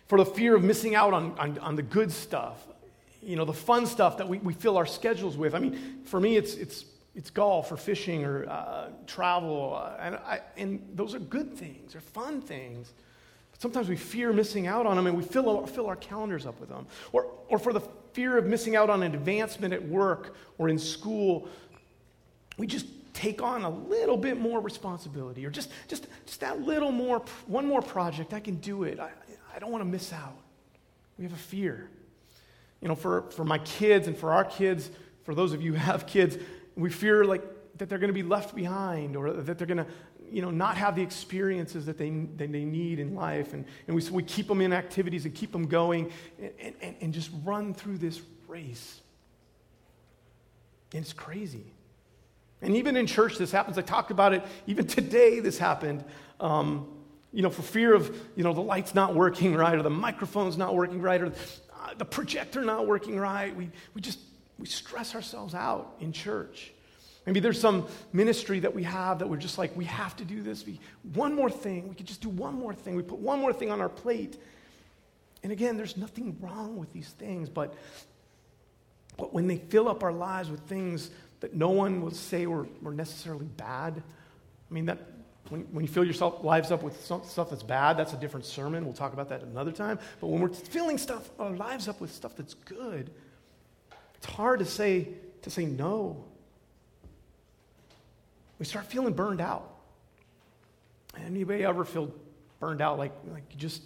For 0.09 0.19
the 0.19 0.27
fear 0.27 0.55
of 0.55 0.63
missing 0.63 0.95
out 0.95 1.15
on, 1.15 1.39
on, 1.39 1.59
on 1.61 1.75
the 1.75 1.83
good 1.83 2.13
stuff, 2.13 2.67
you 3.23 3.37
know, 3.37 3.47
the 3.47 3.55
fun 3.55 3.87
stuff 3.87 4.19
that 4.19 4.29
we, 4.29 4.41
we 4.41 4.53
fill 4.53 4.77
our 4.77 4.85
schedules 4.85 5.39
with. 5.39 5.55
I 5.55 5.59
mean, 5.59 6.03
for 6.05 6.21
me, 6.21 6.37
it's, 6.37 6.53
it's, 6.53 6.85
it's 7.15 7.31
golf 7.31 7.73
or 7.73 7.79
fishing 7.79 8.27
or 8.27 8.47
uh, 8.47 8.91
travel. 9.07 9.81
Uh, 9.83 9.97
and, 9.99 10.17
I, 10.17 10.41
and 10.59 10.87
those 10.95 11.15
are 11.15 11.19
good 11.19 11.55
things, 11.57 11.93
they're 11.93 12.03
fun 12.03 12.43
things. 12.43 12.93
Sometimes 13.61 13.89
we 13.89 13.97
fear 13.97 14.33
missing 14.33 14.67
out 14.67 14.87
on 14.87 14.97
them 14.97 15.07
and 15.07 15.17
we 15.17 15.23
fill 15.23 15.49
our, 15.49 15.67
fill 15.67 15.87
our 15.87 15.97
calendars 15.97 16.47
up 16.47 16.59
with 16.59 16.69
them. 16.69 16.87
Or, 17.13 17.31
or 17.49 17.59
for 17.59 17.73
the 17.73 17.81
fear 18.13 18.37
of 18.37 18.47
missing 18.47 18.75
out 18.75 18.91
on 18.91 19.03
an 19.03 19.15
advancement 19.15 19.73
at 19.73 19.87
work 19.87 20.35
or 20.59 20.69
in 20.69 20.79
school, 20.79 21.49
we 22.59 22.67
just 22.67 22.87
take 23.15 23.41
on 23.43 23.63
a 23.63 23.71
little 23.71 24.17
bit 24.17 24.41
more 24.41 24.61
responsibility 24.61 25.47
or 25.47 25.51
just, 25.51 25.71
just, 25.87 26.07
just 26.27 26.41
that 26.41 26.63
little 26.63 26.91
more, 26.91 27.23
one 27.47 27.67
more 27.67 27.83
project. 27.83 28.35
I 28.35 28.41
can 28.41 28.57
do 28.57 28.83
it. 28.83 28.99
I, 28.99 29.11
I 29.55 29.59
don't 29.61 29.71
want 29.71 29.83
to 29.85 29.89
miss 29.89 30.13
out. 30.13 30.37
We 31.19 31.25
have 31.25 31.35
a 31.35 31.37
fear 31.37 31.89
you 32.81 32.89
know, 32.89 32.95
for, 32.95 33.23
for 33.31 33.45
my 33.45 33.59
kids 33.59 34.09
and 34.09 34.17
for 34.17 34.33
our 34.33 34.45
kids, 34.45 34.91
for 35.25 35.35
those 35.35 35.53
of 35.53 35.63
you 35.63 35.73
who 35.73 35.79
have 35.79 36.07
kids, 36.07 36.39
we 36.77 36.91
fear 36.91 37.25
like 37.25 37.43
that 37.77 37.89
they're 37.89 37.99
going 37.99 38.09
to 38.09 38.15
be 38.15 38.23
left 38.23 38.55
behind 38.55 39.17
or 39.17 39.33
that 39.33 39.59
they're 39.59 39.67
going 39.67 39.79
to, 39.79 39.87
you 40.31 40.43
know, 40.43 40.51
not 40.51 40.77
have 40.77 40.97
the 40.97 41.03
experiences 41.03 41.87
that 41.87 41.99
they, 41.99 42.11
that 42.11 42.53
they 42.53 42.65
need 42.65 42.99
in 42.99 43.15
life. 43.15 43.53
And, 43.53 43.65
and 43.87 43.97
we, 43.97 44.03
we 44.11 44.23
keep 44.23 44.49
them 44.49 44.61
in 44.61 44.73
activities 44.73 45.25
and 45.25 45.35
keep 45.35 45.53
them 45.53 45.67
going 45.67 46.11
and, 46.39 46.75
and, 46.81 46.97
and 47.01 47.13
just 47.13 47.31
run 47.45 47.75
through 47.75 47.99
this 47.99 48.21
race. 48.49 49.01
And 50.93 51.03
it's 51.03 51.13
crazy. 51.13 51.73
And 52.63 52.77
even 52.77 52.97
in 52.97 53.07
church, 53.07 53.39
this 53.39 53.53
happens. 53.53 53.79
I 53.79 53.83
talked 53.83 54.11
about 54.11 54.33
it. 54.35 54.43
Even 54.67 54.87
today, 54.87 55.41
this 55.41 55.59
happened. 55.59 56.05
Um, 56.41 56.89
you 57.33 57.43
know, 57.43 57.51
for 57.51 57.63
fear 57.63 57.95
of, 57.95 58.15
you 58.37 58.43
know, 58.43 58.53
the 58.53 58.61
light's 58.61 58.95
not 58.95 59.15
working 59.15 59.55
right 59.55 59.75
or 59.75 59.83
the 59.83 59.91
microphone's 59.91 60.57
not 60.57 60.75
working 60.75 61.01
right 61.01 61.23
or 61.23 61.33
the 61.97 62.05
projector 62.05 62.63
not 62.63 62.87
working 62.87 63.19
right. 63.19 63.55
We, 63.55 63.71
we 63.95 64.01
just 64.01 64.19
we 64.59 64.67
stress 64.67 65.15
ourselves 65.15 65.55
out 65.55 65.95
in 66.01 66.13
church. 66.13 66.73
Maybe 67.27 67.41
there's 67.41 67.61
some 67.61 67.87
ministry 68.13 68.61
that 68.61 68.75
we 68.75 68.83
have 68.85 69.19
that 69.19 69.29
we're 69.29 69.37
just 69.37 69.59
like, 69.59 69.77
we 69.77 69.85
have 69.85 70.17
to 70.17 70.25
do 70.25 70.43
this. 70.43 70.65
We, 70.65 70.81
one 71.15 71.35
more 71.35 71.51
thing. 71.51 71.89
We 71.89 71.95
could 71.95 72.07
just 72.07 72.23
do 72.23 72.29
one 72.29 72.55
more 72.55 72.75
thing. 72.75 72.97
We 72.97 73.03
put 73.03 73.19
one 73.19 73.41
more 73.41 73.53
thing 73.53 73.71
on 73.71 73.81
our 73.81 73.89
plate. 73.89 74.37
And 75.43 75.53
again, 75.53 75.77
there's 75.77 75.97
nothing 75.97 76.37
wrong 76.41 76.77
with 76.77 76.93
these 76.93 77.09
things, 77.11 77.49
but, 77.49 77.75
but 79.17 79.33
when 79.33 79.47
they 79.47 79.57
fill 79.57 79.89
up 79.89 80.03
our 80.03 80.13
lives 80.13 80.51
with 80.51 80.61
things 80.61 81.11
that 81.41 81.55
no 81.55 81.71
one 81.71 82.03
will 82.03 82.11
say 82.11 82.47
were, 82.47 82.67
were 82.83 82.93
necessarily 82.93 83.47
bad. 83.47 84.03
I 84.71 84.75
mean, 84.75 84.87
that 84.87 84.99
when, 85.49 85.63
when 85.73 85.85
you 85.85 85.91
fill 85.91 86.05
yourself 86.05 86.45
lives 86.45 86.71
up 86.71 86.83
with 86.83 87.05
some, 87.05 87.23
stuff 87.25 87.51
that's 87.51 87.63
bad, 87.63 87.97
that's 87.97 88.13
a 88.13 88.17
different 88.17 88.47
sermon. 88.47 88.85
We'll 88.85 88.95
talk 88.95 89.13
about 89.13 89.29
that 89.31 89.43
another 89.43 89.73
time. 89.73 89.99
But 90.21 90.29
when 90.29 90.41
we're 90.41 90.49
filling 90.49 90.99
stuff, 90.99 91.29
our 91.39 91.51
lives 91.51 91.89
up 91.89 92.01
with 92.01 92.13
stuff 92.13 92.37
that's 92.37 92.55
good, 92.55 93.11
it's 94.17 94.27
hard 94.27 94.59
to 94.61 94.67
say 94.67 95.09
to 95.43 95.51
say 95.51 95.65
no. 95.65 96.25
We 98.61 98.67
start 98.67 98.85
feeling 98.85 99.15
burned 99.15 99.41
out. 99.41 99.75
Anybody 101.27 101.65
ever 101.65 101.85
feel 101.85 102.13
burned 102.61 102.83
out 102.83 102.99
like, 102.99 103.13
like 103.33 103.43
you 103.51 103.57
just, 103.57 103.83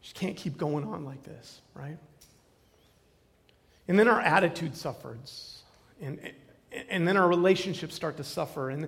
just 0.00 0.14
can't 0.14 0.36
keep 0.36 0.56
going 0.56 0.84
on 0.84 1.04
like 1.04 1.24
this, 1.24 1.60
right? 1.74 1.98
And 3.88 3.98
then 3.98 4.06
our 4.06 4.20
attitude 4.20 4.76
suffers. 4.76 5.62
And, 6.00 6.20
and 6.88 7.06
then 7.06 7.16
our 7.16 7.26
relationships 7.26 7.94
start 7.94 8.16
to 8.18 8.24
suffer. 8.24 8.70
And, 8.70 8.86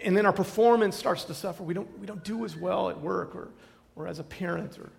and 0.00 0.16
then 0.16 0.24
our 0.24 0.32
performance 0.32 0.94
starts 0.94 1.24
to 1.24 1.34
suffer. 1.34 1.64
We 1.64 1.74
don't, 1.74 1.98
we 1.98 2.06
don't 2.06 2.22
do 2.22 2.44
as 2.44 2.56
well 2.56 2.88
at 2.88 3.00
work 3.00 3.34
or, 3.34 3.48
or 3.96 4.06
as 4.06 4.20
a 4.20 4.24
parent 4.24 4.78
or, 4.78 4.90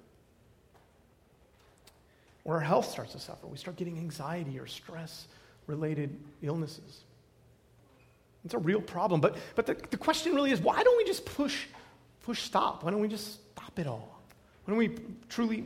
or 2.43 2.55
our 2.55 2.59
health 2.59 2.91
starts 2.91 3.13
to 3.13 3.19
suffer. 3.19 3.47
We 3.47 3.57
start 3.57 3.77
getting 3.77 3.97
anxiety 3.97 4.59
or 4.59 4.67
stress 4.67 5.27
related 5.67 6.19
illnesses. 6.41 7.05
It's 8.43 8.53
a 8.53 8.59
real 8.59 8.81
problem. 8.81 9.21
But, 9.21 9.37
but 9.55 9.65
the, 9.65 9.75
the 9.89 9.97
question 9.97 10.33
really 10.33 10.51
is 10.51 10.59
why 10.59 10.81
don't 10.83 10.97
we 10.97 11.03
just 11.03 11.25
push, 11.25 11.65
push 12.23 12.41
stop? 12.41 12.83
Why 12.83 12.91
don't 12.91 13.01
we 13.01 13.07
just 13.07 13.39
stop 13.53 13.77
it 13.77 13.87
all? 13.87 14.21
Why 14.65 14.71
don't 14.71 14.77
we 14.77 14.97
truly 15.29 15.65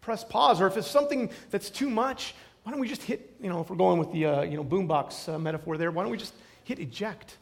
press 0.00 0.24
pause? 0.24 0.60
Or 0.60 0.66
if 0.66 0.76
it's 0.76 0.90
something 0.90 1.30
that's 1.50 1.70
too 1.70 1.90
much, 1.90 2.34
why 2.62 2.72
don't 2.72 2.80
we 2.80 2.88
just 2.88 3.02
hit, 3.02 3.34
you 3.40 3.48
know, 3.48 3.60
if 3.60 3.70
we're 3.70 3.76
going 3.76 3.98
with 3.98 4.12
the, 4.12 4.26
uh, 4.26 4.42
you 4.42 4.56
know, 4.56 4.64
boombox 4.64 5.32
uh, 5.32 5.38
metaphor 5.38 5.76
there, 5.76 5.90
why 5.90 6.02
don't 6.02 6.12
we 6.12 6.18
just 6.18 6.34
hit 6.64 6.78
eject 6.78 7.36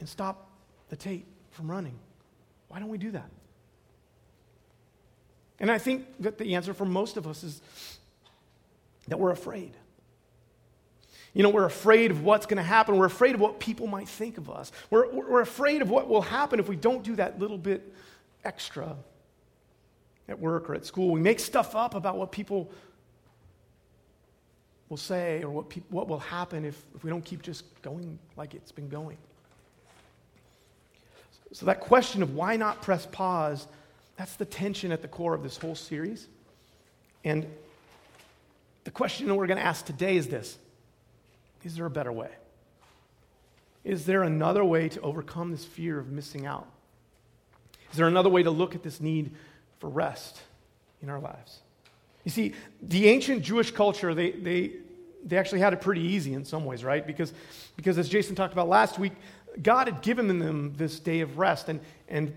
and 0.00 0.08
stop 0.08 0.50
the 0.88 0.96
tape 0.96 1.26
from 1.50 1.70
running? 1.70 1.98
Why 2.68 2.78
don't 2.78 2.88
we 2.88 2.98
do 2.98 3.10
that? 3.12 3.30
And 5.60 5.70
I 5.70 5.78
think 5.78 6.06
that 6.20 6.38
the 6.38 6.56
answer 6.56 6.74
for 6.74 6.84
most 6.84 7.16
of 7.16 7.26
us 7.26 7.44
is 7.44 7.60
that 9.08 9.18
we're 9.18 9.30
afraid. 9.30 9.72
You 11.34 11.42
know, 11.42 11.50
we're 11.50 11.66
afraid 11.66 12.12
of 12.12 12.22
what's 12.22 12.46
going 12.46 12.58
to 12.58 12.62
happen. 12.62 12.96
We're 12.96 13.06
afraid 13.06 13.34
of 13.34 13.40
what 13.40 13.58
people 13.58 13.88
might 13.88 14.08
think 14.08 14.38
of 14.38 14.48
us. 14.48 14.70
We're, 14.88 15.12
we're 15.12 15.40
afraid 15.40 15.82
of 15.82 15.90
what 15.90 16.08
will 16.08 16.22
happen 16.22 16.60
if 16.60 16.68
we 16.68 16.76
don't 16.76 17.02
do 17.02 17.16
that 17.16 17.40
little 17.40 17.58
bit 17.58 17.92
extra 18.44 18.96
at 20.28 20.38
work 20.38 20.70
or 20.70 20.74
at 20.74 20.86
school. 20.86 21.10
We 21.10 21.20
make 21.20 21.40
stuff 21.40 21.74
up 21.74 21.96
about 21.96 22.16
what 22.16 22.30
people 22.30 22.70
will 24.88 24.96
say 24.96 25.42
or 25.42 25.50
what, 25.50 25.68
pe- 25.68 25.82
what 25.90 26.06
will 26.06 26.20
happen 26.20 26.64
if, 26.64 26.80
if 26.94 27.02
we 27.02 27.10
don't 27.10 27.24
keep 27.24 27.42
just 27.42 27.64
going 27.82 28.18
like 28.36 28.54
it's 28.54 28.72
been 28.72 28.88
going. 28.88 29.16
So, 31.50 31.66
that 31.66 31.80
question 31.80 32.22
of 32.22 32.34
why 32.34 32.56
not 32.56 32.82
press 32.82 33.06
pause, 33.06 33.66
that's 34.16 34.36
the 34.36 34.44
tension 34.44 34.92
at 34.92 35.02
the 35.02 35.08
core 35.08 35.34
of 35.34 35.42
this 35.42 35.56
whole 35.56 35.74
series. 35.74 36.28
And 37.24 37.46
the 38.84 38.90
question 38.90 39.26
that 39.26 39.34
we're 39.34 39.46
going 39.46 39.58
to 39.58 39.64
ask 39.64 39.84
today 39.84 40.16
is 40.16 40.28
this 40.28 40.58
Is 41.64 41.76
there 41.76 41.86
a 41.86 41.90
better 41.90 42.12
way? 42.12 42.30
Is 43.82 44.06
there 44.06 44.22
another 44.22 44.64
way 44.64 44.88
to 44.90 45.00
overcome 45.00 45.50
this 45.50 45.64
fear 45.64 45.98
of 45.98 46.08
missing 46.08 46.46
out? 46.46 46.66
Is 47.90 47.98
there 47.98 48.06
another 48.06 48.30
way 48.30 48.42
to 48.42 48.50
look 48.50 48.74
at 48.74 48.82
this 48.82 49.00
need 49.00 49.32
for 49.78 49.88
rest 49.88 50.40
in 51.02 51.10
our 51.10 51.20
lives? 51.20 51.60
You 52.24 52.30
see, 52.30 52.54
the 52.82 53.08
ancient 53.08 53.42
Jewish 53.42 53.70
culture, 53.70 54.14
they, 54.14 54.32
they, 54.32 54.72
they 55.24 55.36
actually 55.36 55.60
had 55.60 55.72
it 55.72 55.80
pretty 55.80 56.00
easy 56.00 56.32
in 56.32 56.44
some 56.44 56.64
ways, 56.64 56.82
right? 56.82 57.06
Because, 57.06 57.32
because 57.76 57.98
as 57.98 58.08
Jason 58.08 58.34
talked 58.34 58.52
about 58.52 58.68
last 58.68 58.98
week, 58.98 59.12
God 59.62 59.86
had 59.86 60.02
given 60.02 60.38
them 60.38 60.74
this 60.76 60.98
day 60.98 61.20
of 61.20 61.38
rest, 61.38 61.68
and, 61.68 61.80
and 62.08 62.32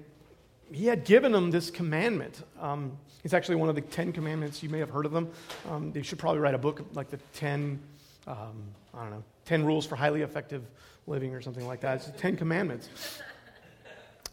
He 0.72 0.86
had 0.86 1.06
given 1.06 1.32
them 1.32 1.50
this 1.50 1.72
commandment. 1.72 2.44
Um, 2.60 2.98
it's 3.24 3.34
actually 3.34 3.56
one 3.56 3.70
of 3.70 3.76
the 3.76 3.82
Ten 3.82 4.12
Commandments. 4.12 4.62
You 4.62 4.70
may 4.70 4.80
have 4.80 4.90
heard 4.90 5.06
of 5.06 5.12
them. 5.12 5.32
Um, 5.70 5.92
they 5.92 6.02
should 6.02 6.20
probably 6.20 6.40
write 6.40 6.54
a 6.54 6.60
book 6.60 6.86
like 6.94 7.10
the 7.10 7.18
Ten, 7.34 7.80
um, 8.28 8.64
I 8.98 9.02
don't 9.02 9.12
know, 9.12 9.24
Ten 9.46 9.66
Rules 9.66 9.86
for 9.86 9.96
Highly 9.96 10.24
Effective 10.24 10.64
Living 11.06 11.36
or 11.36 11.42
something 11.42 11.68
like 11.68 11.82
that. 11.82 11.98
It's 11.98 12.06
the 12.08 12.18
Ten 12.18 12.36
Commandments. 12.36 12.90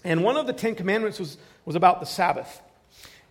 And 0.07 0.23
one 0.23 0.37
of 0.37 0.47
the 0.47 0.53
Ten 0.53 0.75
Commandments 0.75 1.19
was, 1.19 1.39
was 1.65 1.77
about 1.77 1.99
the 2.01 2.05
Sabbath. 2.07 2.61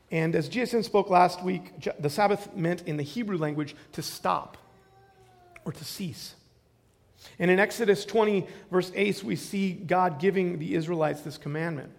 And 0.10 0.36
as 0.36 0.50
Jason 0.50 0.82
spoke 0.82 1.10
last 1.10 1.44
week, 1.44 1.72
the 2.00 2.10
Sabbath 2.10 2.56
meant 2.56 2.82
in 2.88 2.98
the 2.98 3.04
Hebrew 3.04 3.38
language 3.38 3.76
to 3.92 4.02
stop 4.02 4.58
or 5.66 5.72
to 5.72 5.86
cease. 5.86 6.34
And 7.40 7.50
in 7.50 7.60
Exodus 7.60 8.06
20, 8.06 8.48
verse 8.72 8.92
8, 8.96 9.24
we 9.24 9.36
see 9.36 9.72
God 9.72 10.20
giving 10.20 10.58
the 10.58 10.76
Israelites 10.76 11.22
this 11.22 11.38
commandment. 11.38 11.92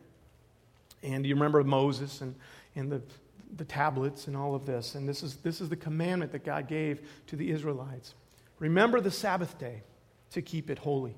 And 1.03 1.25
you 1.25 1.35
remember 1.35 1.63
Moses 1.63 2.21
and, 2.21 2.35
and 2.75 2.91
the, 2.91 3.03
the 3.57 3.65
tablets 3.65 4.27
and 4.27 4.37
all 4.37 4.55
of 4.55 4.67
this. 4.67 4.97
And 4.97 5.09
this 5.09 5.23
is, 5.23 5.37
this 5.37 5.61
is 5.61 5.69
the 5.69 5.77
commandment 5.77 6.33
that 6.33 6.45
God 6.45 6.67
gave 6.67 7.01
to 7.29 7.37
the 7.37 7.51
Israelites. 7.51 8.15
Remember 8.59 9.01
the 9.01 9.11
Sabbath 9.11 9.59
day 9.59 9.83
to 10.33 10.43
keep 10.43 10.71
it 10.71 10.79
holy. 10.79 11.15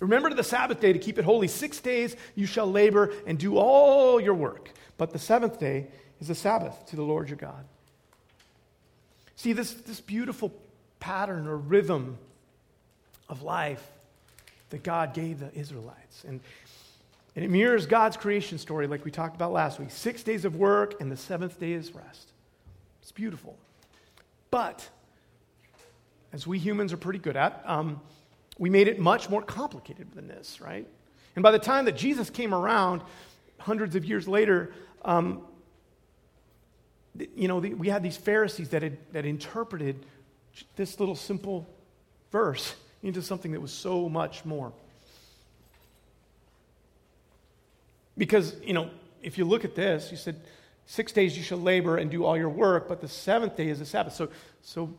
Remember 0.00 0.32
the 0.32 0.44
Sabbath 0.44 0.80
day 0.80 0.92
to 0.92 0.98
keep 0.98 1.18
it 1.18 1.24
holy. 1.24 1.48
Six 1.48 1.80
days 1.80 2.16
you 2.34 2.46
shall 2.46 2.70
labor 2.70 3.12
and 3.26 3.38
do 3.38 3.56
all 3.56 4.20
your 4.20 4.34
work. 4.34 4.70
But 4.96 5.12
the 5.12 5.18
seventh 5.18 5.58
day 5.58 5.88
is 6.20 6.28
the 6.28 6.34
Sabbath 6.34 6.86
to 6.86 6.96
the 6.96 7.02
Lord 7.02 7.28
your 7.28 7.38
God. 7.38 7.64
See, 9.36 9.52
this, 9.52 9.72
this 9.72 10.00
beautiful 10.00 10.52
pattern 11.00 11.46
or 11.46 11.56
rhythm 11.56 12.18
of 13.28 13.42
life 13.42 13.84
that 14.70 14.82
God 14.82 15.14
gave 15.14 15.38
the 15.38 15.52
Israelites. 15.54 16.24
And, 16.26 16.40
and 17.36 17.44
it 17.44 17.50
mirrors 17.50 17.86
God's 17.86 18.16
creation 18.16 18.58
story, 18.58 18.86
like 18.86 19.04
we 19.04 19.10
talked 19.10 19.36
about 19.36 19.52
last 19.52 19.78
week 19.78 19.90
six 19.90 20.22
days 20.22 20.44
of 20.44 20.56
work, 20.56 21.00
and 21.00 21.10
the 21.10 21.16
seventh 21.16 21.58
day 21.60 21.72
is 21.72 21.94
rest. 21.94 22.32
It's 23.02 23.12
beautiful. 23.12 23.56
But, 24.50 24.88
as 26.34 26.48
we 26.48 26.58
humans 26.58 26.92
are 26.92 26.96
pretty 26.96 27.20
good 27.20 27.36
at, 27.36 27.62
um, 27.64 28.00
we 28.58 28.68
made 28.68 28.88
it 28.88 28.98
much 28.98 29.30
more 29.30 29.40
complicated 29.40 30.12
than 30.14 30.26
this, 30.26 30.60
right? 30.60 30.84
And 31.36 31.44
by 31.44 31.52
the 31.52 31.60
time 31.60 31.84
that 31.84 31.96
Jesus 31.96 32.28
came 32.28 32.52
around, 32.52 33.02
hundreds 33.58 33.94
of 33.94 34.04
years 34.04 34.26
later, 34.26 34.74
um, 35.04 35.42
you 37.36 37.46
know, 37.46 37.60
the, 37.60 37.72
we 37.74 37.88
had 37.88 38.02
these 38.02 38.16
Pharisees 38.16 38.70
that 38.70 38.82
had 38.82 38.98
that 39.12 39.24
interpreted 39.24 40.04
this 40.74 40.98
little 40.98 41.14
simple 41.14 41.68
verse 42.32 42.74
into 43.04 43.22
something 43.22 43.52
that 43.52 43.60
was 43.60 43.72
so 43.72 44.08
much 44.08 44.44
more. 44.44 44.72
Because, 48.18 48.56
you 48.64 48.72
know, 48.72 48.90
if 49.22 49.38
you 49.38 49.44
look 49.44 49.64
at 49.64 49.76
this, 49.76 50.10
you 50.10 50.16
said, 50.16 50.40
six 50.86 51.12
days 51.12 51.36
you 51.36 51.44
shall 51.44 51.58
labor 51.58 51.96
and 51.96 52.10
do 52.10 52.24
all 52.24 52.36
your 52.36 52.48
work, 52.48 52.88
but 52.88 53.00
the 53.00 53.08
seventh 53.08 53.56
day 53.56 53.68
is 53.68 53.78
the 53.78 53.86
Sabbath. 53.86 54.14
So, 54.14 54.28
so 54.62 54.92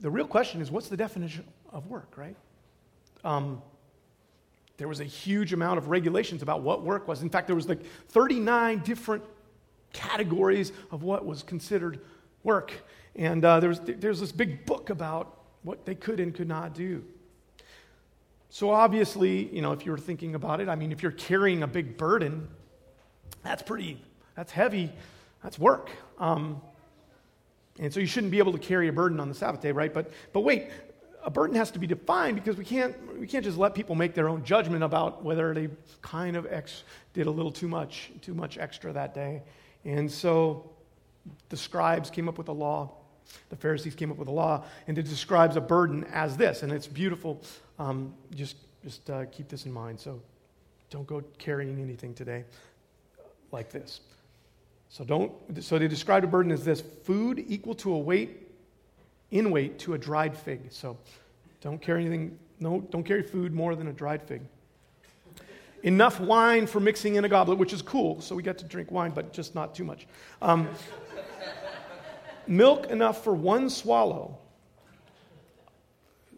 the 0.00 0.10
real 0.10 0.26
question 0.26 0.60
is, 0.60 0.70
what's 0.70 0.88
the 0.88 0.96
definition 0.96 1.44
of 1.72 1.86
work, 1.86 2.16
right? 2.16 2.36
Um, 3.24 3.62
there 4.78 4.88
was 4.88 5.00
a 5.00 5.04
huge 5.04 5.52
amount 5.52 5.78
of 5.78 5.88
regulations 5.88 6.42
about 6.42 6.62
what 6.62 6.82
work 6.82 7.06
was. 7.06 7.22
In 7.22 7.28
fact, 7.28 7.46
there 7.46 7.56
was 7.56 7.68
like 7.68 7.84
39 8.08 8.78
different 8.78 9.22
categories 9.92 10.72
of 10.90 11.02
what 11.02 11.26
was 11.26 11.42
considered 11.42 12.00
work. 12.44 12.72
And 13.14 13.44
uh, 13.44 13.60
there 13.60 13.74
there's 13.74 14.20
this 14.20 14.32
big 14.32 14.64
book 14.64 14.88
about 14.88 15.36
what 15.62 15.84
they 15.84 15.94
could 15.94 16.20
and 16.20 16.34
could 16.34 16.48
not 16.48 16.74
do. 16.74 17.04
So 18.48 18.70
obviously, 18.70 19.54
you 19.54 19.62
know, 19.62 19.72
if 19.72 19.84
you 19.84 19.92
were 19.92 19.98
thinking 19.98 20.34
about 20.34 20.60
it, 20.60 20.68
I 20.68 20.74
mean, 20.74 20.92
if 20.92 21.02
you're 21.02 21.12
carrying 21.12 21.62
a 21.62 21.66
big 21.66 21.96
burden, 21.96 22.48
that's 23.42 23.62
pretty, 23.62 24.02
that's 24.34 24.50
heavy, 24.50 24.90
that's 25.42 25.58
work. 25.58 25.90
Um, 26.18 26.60
and 27.80 27.92
so 27.92 27.98
you 27.98 28.06
shouldn't 28.06 28.30
be 28.30 28.38
able 28.38 28.52
to 28.52 28.58
carry 28.58 28.88
a 28.88 28.92
burden 28.92 29.18
on 29.18 29.28
the 29.28 29.34
Sabbath 29.34 29.60
day, 29.60 29.72
right? 29.72 29.92
But, 29.92 30.12
but 30.32 30.42
wait, 30.42 30.68
a 31.24 31.30
burden 31.30 31.56
has 31.56 31.70
to 31.72 31.78
be 31.78 31.86
defined 31.86 32.36
because 32.36 32.56
we 32.56 32.64
can't, 32.64 32.94
we 33.18 33.26
can't 33.26 33.44
just 33.44 33.58
let 33.58 33.74
people 33.74 33.94
make 33.94 34.14
their 34.14 34.28
own 34.28 34.44
judgment 34.44 34.84
about 34.84 35.24
whether 35.24 35.52
they 35.52 35.68
kind 36.02 36.36
of 36.36 36.46
ex, 36.50 36.84
did 37.14 37.26
a 37.26 37.30
little 37.30 37.50
too 37.50 37.68
much, 37.68 38.12
too 38.22 38.34
much 38.34 38.58
extra 38.58 38.92
that 38.92 39.14
day. 39.14 39.42
And 39.84 40.10
so 40.10 40.70
the 41.48 41.56
scribes 41.56 42.10
came 42.10 42.28
up 42.28 42.38
with 42.38 42.48
a 42.48 42.52
law. 42.52 42.92
The 43.48 43.56
Pharisees 43.56 43.94
came 43.94 44.10
up 44.10 44.18
with 44.18 44.28
a 44.28 44.32
law, 44.32 44.64
and 44.86 44.98
it 44.98 45.04
describes 45.04 45.56
a 45.56 45.60
burden 45.60 46.04
as 46.12 46.36
this. 46.36 46.62
And 46.62 46.72
it's 46.72 46.86
beautiful. 46.86 47.42
Um, 47.78 48.14
just 48.34 48.56
just 48.82 49.08
uh, 49.10 49.26
keep 49.26 49.48
this 49.48 49.66
in 49.66 49.72
mind. 49.72 50.00
So 50.00 50.20
don't 50.90 51.06
go 51.06 51.22
carrying 51.38 51.80
anything 51.80 52.14
today 52.14 52.44
like 53.52 53.70
this. 53.70 54.00
So 54.90 55.04
don't. 55.04 55.32
So 55.62 55.78
they 55.78 55.88
described 55.88 56.24
a 56.24 56.28
burden 56.28 56.52
as 56.52 56.64
this: 56.64 56.82
food 56.82 57.42
equal 57.48 57.74
to 57.76 57.94
a 57.94 57.98
weight 57.98 58.48
in 59.30 59.50
weight 59.50 59.78
to 59.80 59.94
a 59.94 59.98
dried 59.98 60.36
fig. 60.36 60.60
So 60.70 60.98
don't 61.62 61.80
carry 61.80 62.04
anything. 62.04 62.38
No, 62.58 62.80
don't 62.90 63.04
carry 63.04 63.22
food 63.22 63.54
more 63.54 63.74
than 63.74 63.86
a 63.86 63.92
dried 63.92 64.22
fig 64.22 64.42
enough 65.82 66.20
wine 66.20 66.66
for 66.66 66.80
mixing 66.80 67.16
in 67.16 67.24
a 67.24 67.28
goblet, 67.28 67.58
which 67.58 67.72
is 67.72 67.82
cool. 67.82 68.20
So 68.20 68.34
we 68.34 68.42
get 68.42 68.58
to 68.58 68.64
drink 68.64 68.90
wine, 68.90 69.12
but 69.12 69.32
just 69.32 69.54
not 69.54 69.74
too 69.74 69.84
much. 69.84 70.06
Um, 70.42 70.68
milk 72.46 72.86
enough 72.86 73.24
for 73.24 73.34
one 73.34 73.70
swallow. 73.70 74.38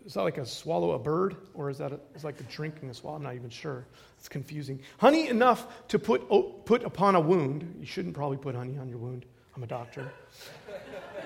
Is 0.04 0.14
that 0.14 0.22
like 0.22 0.38
a 0.38 0.46
swallow 0.46 0.92
a 0.92 0.98
bird? 0.98 1.36
Or 1.54 1.70
is 1.70 1.78
that 1.78 1.92
a, 1.92 2.00
is 2.14 2.24
like 2.24 2.40
a 2.40 2.44
drinking 2.44 2.90
a 2.90 2.94
swallow? 2.94 3.16
I'm 3.16 3.22
not 3.22 3.34
even 3.34 3.50
sure. 3.50 3.86
It's 4.18 4.28
confusing. 4.28 4.80
Honey 4.98 5.28
enough 5.28 5.86
to 5.88 5.98
put, 5.98 6.22
oh, 6.30 6.42
put 6.42 6.84
upon 6.84 7.14
a 7.14 7.20
wound. 7.20 7.76
You 7.78 7.86
shouldn't 7.86 8.14
probably 8.14 8.36
put 8.36 8.54
honey 8.54 8.78
on 8.78 8.88
your 8.88 8.98
wound. 8.98 9.24
I'm 9.54 9.62
a 9.62 9.66
doctor. 9.66 10.12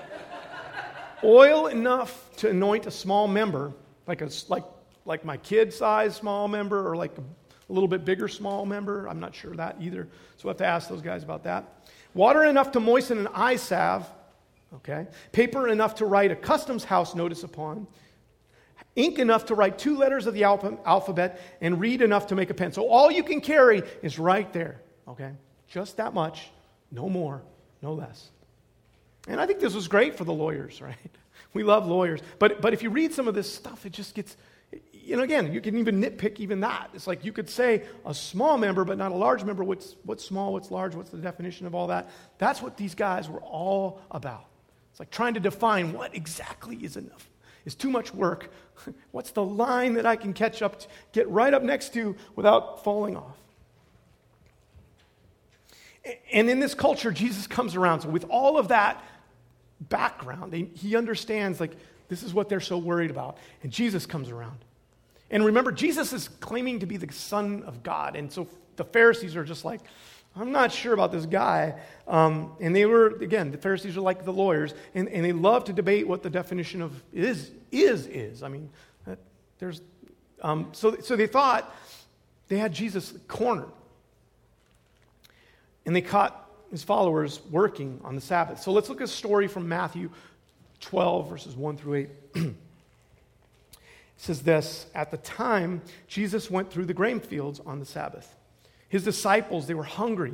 Oil 1.23 1.67
enough 1.67 2.29
to 2.37 2.49
anoint 2.49 2.85
a 2.85 2.91
small 2.91 3.27
member, 3.27 3.73
like, 4.05 4.21
a, 4.21 4.29
like, 4.49 4.65
like 5.05 5.25
my 5.25 5.37
kid 5.37 5.73
size 5.73 6.15
small 6.15 6.47
member, 6.47 6.87
or 6.87 6.95
like 6.95 7.17
a, 7.17 7.23
little 7.69 7.87
bit 7.87 8.05
bigger 8.05 8.29
small 8.29 8.65
member. 8.65 9.07
I'm 9.07 9.19
not 9.19 9.35
sure 9.35 9.53
that 9.55 9.75
either. 9.81 10.07
So 10.37 10.45
we'll 10.45 10.51
have 10.51 10.57
to 10.59 10.65
ask 10.65 10.87
those 10.87 11.01
guys 11.01 11.23
about 11.23 11.43
that. 11.43 11.85
Water 12.13 12.45
enough 12.45 12.71
to 12.71 12.79
moisten 12.79 13.17
an 13.17 13.27
eye 13.33 13.57
salve, 13.57 14.07
okay? 14.75 15.07
Paper 15.33 15.67
enough 15.67 15.95
to 15.95 16.05
write 16.05 16.31
a 16.31 16.35
customs 16.35 16.85
house 16.85 17.13
notice 17.13 17.43
upon. 17.43 17.85
Ink 18.95 19.19
enough 19.19 19.45
to 19.45 19.55
write 19.55 19.77
two 19.77 19.95
letters 19.95 20.25
of 20.25 20.33
the 20.33 20.43
alphabet 20.43 21.39
and 21.61 21.79
reed 21.79 22.01
enough 22.01 22.27
to 22.27 22.35
make 22.35 22.49
a 22.49 22.53
pen. 22.53 22.71
So 22.73 22.87
all 22.87 23.11
you 23.11 23.23
can 23.23 23.41
carry 23.41 23.83
is 24.01 24.17
right 24.17 24.51
there, 24.53 24.81
okay? 25.07 25.33
Just 25.67 25.97
that 25.97 26.13
much, 26.13 26.49
no 26.91 27.07
more, 27.07 27.43
no 27.81 27.93
less. 27.93 28.29
And 29.27 29.39
I 29.39 29.45
think 29.45 29.59
this 29.59 29.75
was 29.75 29.87
great 29.87 30.15
for 30.15 30.23
the 30.23 30.33
lawyers, 30.33 30.81
right? 30.81 30.95
We 31.53 31.63
love 31.63 31.85
lawyers. 31.87 32.21
But, 32.39 32.61
but 32.61 32.73
if 32.73 32.81
you 32.81 32.89
read 32.89 33.13
some 33.13 33.27
of 33.27 33.35
this 33.35 33.51
stuff, 33.51 33.85
it 33.85 33.93
just 33.93 34.15
gets, 34.15 34.35
you 34.91 35.15
know, 35.15 35.23
again, 35.23 35.53
you 35.53 35.61
can 35.61 35.77
even 35.77 36.01
nitpick 36.01 36.39
even 36.39 36.61
that. 36.61 36.89
It's 36.93 37.07
like 37.07 37.23
you 37.23 37.31
could 37.31 37.49
say 37.49 37.83
a 38.05 38.13
small 38.13 38.57
member, 38.57 38.83
but 38.83 38.97
not 38.97 39.11
a 39.11 39.15
large 39.15 39.43
member. 39.43 39.63
What's, 39.63 39.95
what's 40.03 40.25
small, 40.25 40.53
what's 40.53 40.71
large, 40.71 40.95
what's 40.95 41.11
the 41.11 41.17
definition 41.17 41.67
of 41.67 41.75
all 41.75 41.87
that? 41.87 42.09
That's 42.37 42.61
what 42.61 42.77
these 42.77 42.95
guys 42.95 43.29
were 43.29 43.41
all 43.41 44.01
about. 44.09 44.45
It's 44.91 44.99
like 44.99 45.11
trying 45.11 45.35
to 45.35 45.39
define 45.39 45.93
what 45.93 46.15
exactly 46.15 46.77
is 46.77 46.97
enough. 46.97 47.29
Is 47.67 47.75
too 47.75 47.91
much 47.91 48.11
work. 48.13 48.49
What's 49.11 49.29
the 49.29 49.43
line 49.43 49.93
that 49.93 50.07
I 50.07 50.15
can 50.15 50.33
catch 50.33 50.63
up, 50.63 50.79
to, 50.79 50.87
get 51.11 51.29
right 51.29 51.53
up 51.53 51.61
next 51.61 51.93
to 51.93 52.15
without 52.35 52.83
falling 52.83 53.15
off? 53.15 53.37
And 56.31 56.49
in 56.49 56.59
this 56.59 56.73
culture, 56.73 57.11
Jesus 57.11 57.45
comes 57.45 57.75
around. 57.75 58.01
So, 58.01 58.09
with 58.09 58.25
all 58.29 58.57
of 58.57 58.69
that 58.69 59.03
background. 59.79 60.53
He 60.53 60.95
understands, 60.95 61.59
like, 61.59 61.75
this 62.09 62.23
is 62.23 62.33
what 62.33 62.49
they're 62.49 62.59
so 62.59 62.77
worried 62.77 63.11
about. 63.11 63.37
And 63.63 63.71
Jesus 63.71 64.05
comes 64.05 64.29
around. 64.29 64.57
And 65.29 65.45
remember, 65.45 65.71
Jesus 65.71 66.13
is 66.13 66.29
claiming 66.39 66.79
to 66.79 66.85
be 66.85 66.97
the 66.97 67.11
Son 67.11 67.63
of 67.63 67.83
God. 67.83 68.15
And 68.15 68.31
so 68.31 68.47
the 68.77 68.85
Pharisees 68.85 69.35
are 69.35 69.43
just 69.43 69.65
like, 69.65 69.81
I'm 70.39 70.51
not 70.51 70.71
sure 70.71 70.93
about 70.93 71.11
this 71.11 71.25
guy. 71.25 71.75
Um, 72.07 72.53
and 72.59 72.75
they 72.75 72.85
were, 72.85 73.07
again, 73.07 73.51
the 73.51 73.57
Pharisees 73.57 73.97
are 73.97 74.01
like 74.01 74.23
the 74.23 74.33
lawyers, 74.33 74.73
and, 74.93 75.09
and 75.09 75.25
they 75.25 75.33
love 75.33 75.65
to 75.65 75.73
debate 75.73 76.07
what 76.07 76.23
the 76.23 76.29
definition 76.29 76.81
of 76.81 77.03
is 77.13 77.51
is 77.71 78.07
is. 78.07 78.43
I 78.43 78.47
mean, 78.47 78.69
there's, 79.59 79.81
um, 80.41 80.69
so, 80.71 80.97
so 80.99 81.15
they 81.15 81.27
thought 81.27 81.73
they 82.47 82.57
had 82.57 82.73
Jesus 82.73 83.13
cornered. 83.27 83.71
And 85.85 85.95
they 85.95 86.01
caught 86.01 86.49
his 86.69 86.83
followers 86.83 87.39
working 87.49 88.01
on 88.03 88.15
the 88.15 88.21
Sabbath. 88.21 88.61
So 88.61 88.71
let's 88.71 88.89
look 88.89 88.99
at 88.99 89.05
a 89.05 89.07
story 89.07 89.47
from 89.47 89.69
Matthew 89.69 90.09
12, 90.81 91.29
verses 91.29 91.55
1 91.55 91.77
through 91.77 91.95
8. 91.95 92.09
it 92.35 92.53
says 94.17 94.41
this 94.41 94.87
At 94.93 95.11
the 95.11 95.17
time, 95.17 95.81
Jesus 96.07 96.51
went 96.51 96.71
through 96.71 96.85
the 96.85 96.93
grain 96.93 97.19
fields 97.19 97.61
on 97.65 97.79
the 97.79 97.85
Sabbath. 97.85 98.35
His 98.89 99.03
disciples, 99.03 99.67
they 99.67 99.73
were 99.73 99.83
hungry, 99.83 100.33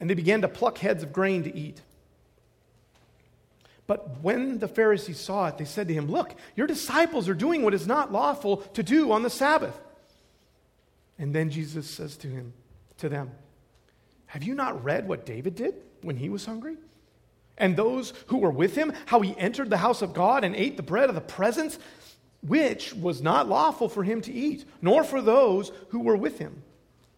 and 0.00 0.08
they 0.08 0.14
began 0.14 0.42
to 0.42 0.48
pluck 0.48 0.78
heads 0.78 1.02
of 1.02 1.12
grain 1.12 1.44
to 1.44 1.54
eat. 1.54 1.80
But 3.86 4.22
when 4.22 4.58
the 4.58 4.68
Pharisees 4.68 5.20
saw 5.20 5.48
it, 5.48 5.58
they 5.58 5.66
said 5.66 5.88
to 5.88 5.94
him, 5.94 6.06
Look, 6.06 6.34
your 6.56 6.66
disciples 6.66 7.28
are 7.28 7.34
doing 7.34 7.62
what 7.62 7.74
is 7.74 7.86
not 7.86 8.12
lawful 8.12 8.58
to 8.58 8.82
do 8.82 9.12
on 9.12 9.22
the 9.22 9.30
Sabbath. 9.30 9.78
And 11.18 11.34
then 11.34 11.50
Jesus 11.50 11.88
says 11.88 12.16
to 12.18 12.26
him, 12.26 12.54
to 12.98 13.08
them, 13.08 13.30
have 14.26 14.42
you 14.42 14.54
not 14.54 14.82
read 14.82 15.06
what 15.06 15.26
David 15.26 15.54
did 15.54 15.74
when 16.02 16.16
he 16.16 16.28
was 16.28 16.44
hungry? 16.46 16.76
And 17.56 17.76
those 17.76 18.12
who 18.26 18.38
were 18.38 18.50
with 18.50 18.74
him, 18.74 18.92
how 19.06 19.20
he 19.20 19.38
entered 19.38 19.70
the 19.70 19.76
house 19.76 20.02
of 20.02 20.12
God 20.12 20.42
and 20.42 20.56
ate 20.56 20.76
the 20.76 20.82
bread 20.82 21.08
of 21.08 21.14
the 21.14 21.20
presence, 21.20 21.78
which 22.42 22.92
was 22.94 23.22
not 23.22 23.48
lawful 23.48 23.88
for 23.88 24.02
him 24.02 24.20
to 24.22 24.32
eat, 24.32 24.64
nor 24.82 25.04
for 25.04 25.22
those 25.22 25.70
who 25.90 26.00
were 26.00 26.16
with 26.16 26.38
him, 26.38 26.63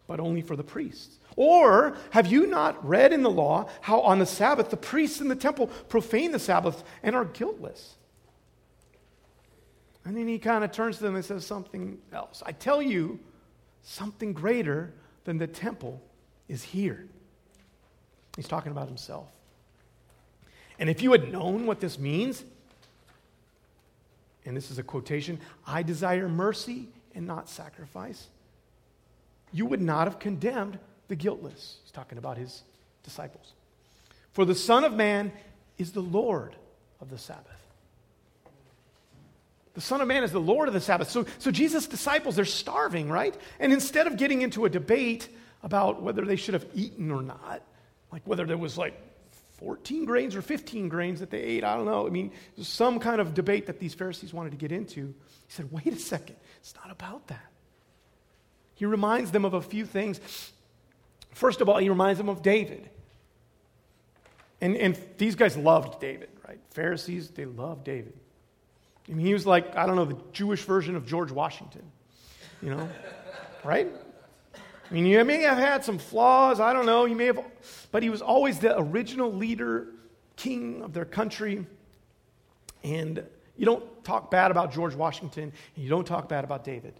but 0.07 0.21
only 0.21 0.42
for 0.42 0.57
the 0.57 0.64
priests. 0.64 1.19
Or 1.37 1.97
have 2.11 2.27
you 2.27 2.47
not 2.47 2.87
read 2.87 3.12
in 3.12 3.23
the 3.23 3.31
law 3.31 3.69
how 3.83 4.01
on 4.01 4.19
the 4.19 4.27
Sabbath 4.27 4.71
the 4.71 4.77
priests 4.77 5.21
in 5.21 5.29
the 5.29 5.37
temple 5.37 5.66
profane 5.88 6.33
the 6.33 6.38
Sabbath 6.38 6.83
and 7.03 7.14
are 7.14 7.25
guiltless? 7.25 7.97
And 10.05 10.16
then 10.16 10.29
he 10.29 10.38
kind 10.38 10.62
of 10.62 10.71
turns 10.71 10.99
to 10.99 11.03
them 11.03 11.16
and 11.16 11.25
says 11.25 11.45
something 11.45 11.99
else. 12.12 12.42
I 12.47 12.53
tell 12.53 12.81
you, 12.81 13.19
something 13.83 14.33
greater 14.33 14.92
than 15.25 15.38
the 15.38 15.47
temple 15.47 16.01
is 16.49 16.62
here. 16.62 17.07
He's 18.37 18.49
talking 18.49 18.73
about 18.73 18.88
himself. 18.88 19.29
And 20.79 20.90
if 20.90 21.03
you 21.03 21.12
had 21.12 21.33
known 21.33 21.66
what 21.66 21.81
this 21.81 21.99
means, 21.99 22.45
and 24.45 24.57
this 24.57 24.71
is 24.71 24.79
a 24.79 24.83
quotation, 24.83 25.40
I 25.66 25.83
desire 25.83 26.29
mercy 26.29 26.88
and 27.14 27.27
not 27.27 27.49
sacrifice, 27.49 28.29
you 29.52 29.66
would 29.66 29.80
not 29.80 30.06
have 30.06 30.18
condemned 30.18 30.78
the 31.09 31.16
guiltless. 31.16 31.78
He's 31.82 31.92
talking 31.92 32.18
about 32.18 32.37
his 32.37 32.62
disciples. 33.02 33.52
For 34.32 34.44
the 34.44 34.54
Son 34.54 34.85
of 34.85 34.92
Man 34.92 35.32
is 35.78 35.92
the 35.92 36.00
Lord 36.00 36.56
of 37.00 37.11
the 37.11 37.18
Sabbath. 37.18 37.52
The 39.74 39.80
Son 39.80 40.00
of 40.00 40.09
Man 40.09 40.24
is 40.24 40.32
the 40.32 40.40
Lord 40.40 40.68
of 40.68 40.74
the 40.74 40.80
Sabbath. 40.80 41.11
So, 41.11 41.26
so 41.38 41.50
Jesus' 41.50 41.87
disciples, 41.87 42.37
they're 42.37 42.44
starving, 42.44 43.11
right? 43.11 43.35
And 43.61 43.72
instead 43.72 44.06
of 44.06 44.16
getting 44.16 44.42
into 44.42 44.64
a 44.64 44.70
debate 44.70 45.28
about 45.62 46.00
whether 46.00 46.24
they 46.24 46.37
should 46.37 46.54
have 46.54 46.66
eaten 46.74 47.11
or 47.11 47.22
not. 47.22 47.62
Like 48.12 48.22
whether 48.24 48.44
there 48.46 48.56
was 48.56 48.78
like 48.78 48.98
14 49.59 50.04
grains 50.04 50.37
or 50.37 50.42
15 50.42 50.88
grains 50.88 51.20
that 51.20 51.30
they 51.30 51.40
ate. 51.40 51.64
I 51.64 51.76
don't 51.76 51.87
know. 51.87 52.06
I 52.06 52.11
mean, 52.11 52.30
some 52.62 53.00
kind 53.00 53.20
of 53.20 53.35
debate 53.35 53.66
that 53.66 53.78
these 53.78 53.92
Pharisees 53.92 54.32
wanted 54.32 54.50
to 54.50 54.56
get 54.56 54.72
into. 54.72 55.14
He 55.46 55.52
said, 55.52 55.70
wait 55.72 55.88
a 55.88 55.96
second. 55.96 56.37
It's 56.61 56.74
not 56.74 56.90
about 56.90 57.26
that. 57.28 57.50
He 58.76 58.84
reminds 58.84 59.32
them 59.32 59.44
of 59.44 59.54
a 59.54 59.60
few 59.60 59.84
things. 59.84 60.20
First 61.32 61.60
of 61.60 61.68
all, 61.68 61.78
he 61.78 61.88
reminds 61.88 62.18
them 62.18 62.28
of 62.28 62.42
David. 62.42 62.88
And, 64.60 64.76
and 64.76 64.98
these 65.18 65.34
guys 65.34 65.56
loved 65.56 66.00
David, 66.00 66.28
right? 66.46 66.60
Pharisees, 66.70 67.30
they 67.30 67.44
loved 67.44 67.84
David. 67.84 68.14
I 69.08 69.12
mean, 69.12 69.26
he 69.26 69.32
was 69.32 69.46
like, 69.46 69.76
I 69.76 69.86
don't 69.86 69.96
know, 69.96 70.04
the 70.04 70.18
Jewish 70.32 70.62
version 70.62 70.94
of 70.94 71.06
George 71.06 71.30
Washington, 71.30 71.82
you 72.62 72.70
know, 72.70 72.88
right? 73.64 73.88
I 74.54 74.94
mean, 74.94 75.06
you 75.06 75.22
may 75.24 75.42
have 75.42 75.58
had 75.58 75.84
some 75.84 75.98
flaws, 75.98 76.60
I 76.60 76.72
don't 76.72 76.86
know, 76.86 77.06
you 77.06 77.16
may 77.16 77.26
have, 77.26 77.40
but 77.90 78.02
he 78.02 78.10
was 78.10 78.22
always 78.22 78.58
the 78.58 78.78
original 78.78 79.32
leader, 79.32 79.88
king 80.36 80.82
of 80.82 80.92
their 80.92 81.04
country. 81.04 81.66
And 82.84 83.24
you 83.56 83.64
don't 83.64 84.04
talk 84.04 84.30
bad 84.30 84.50
about 84.50 84.72
George 84.72 84.94
Washington, 84.94 85.52
and 85.74 85.84
you 85.84 85.90
don't 85.90 86.06
talk 86.06 86.28
bad 86.28 86.44
about 86.44 86.62
David. 86.62 86.94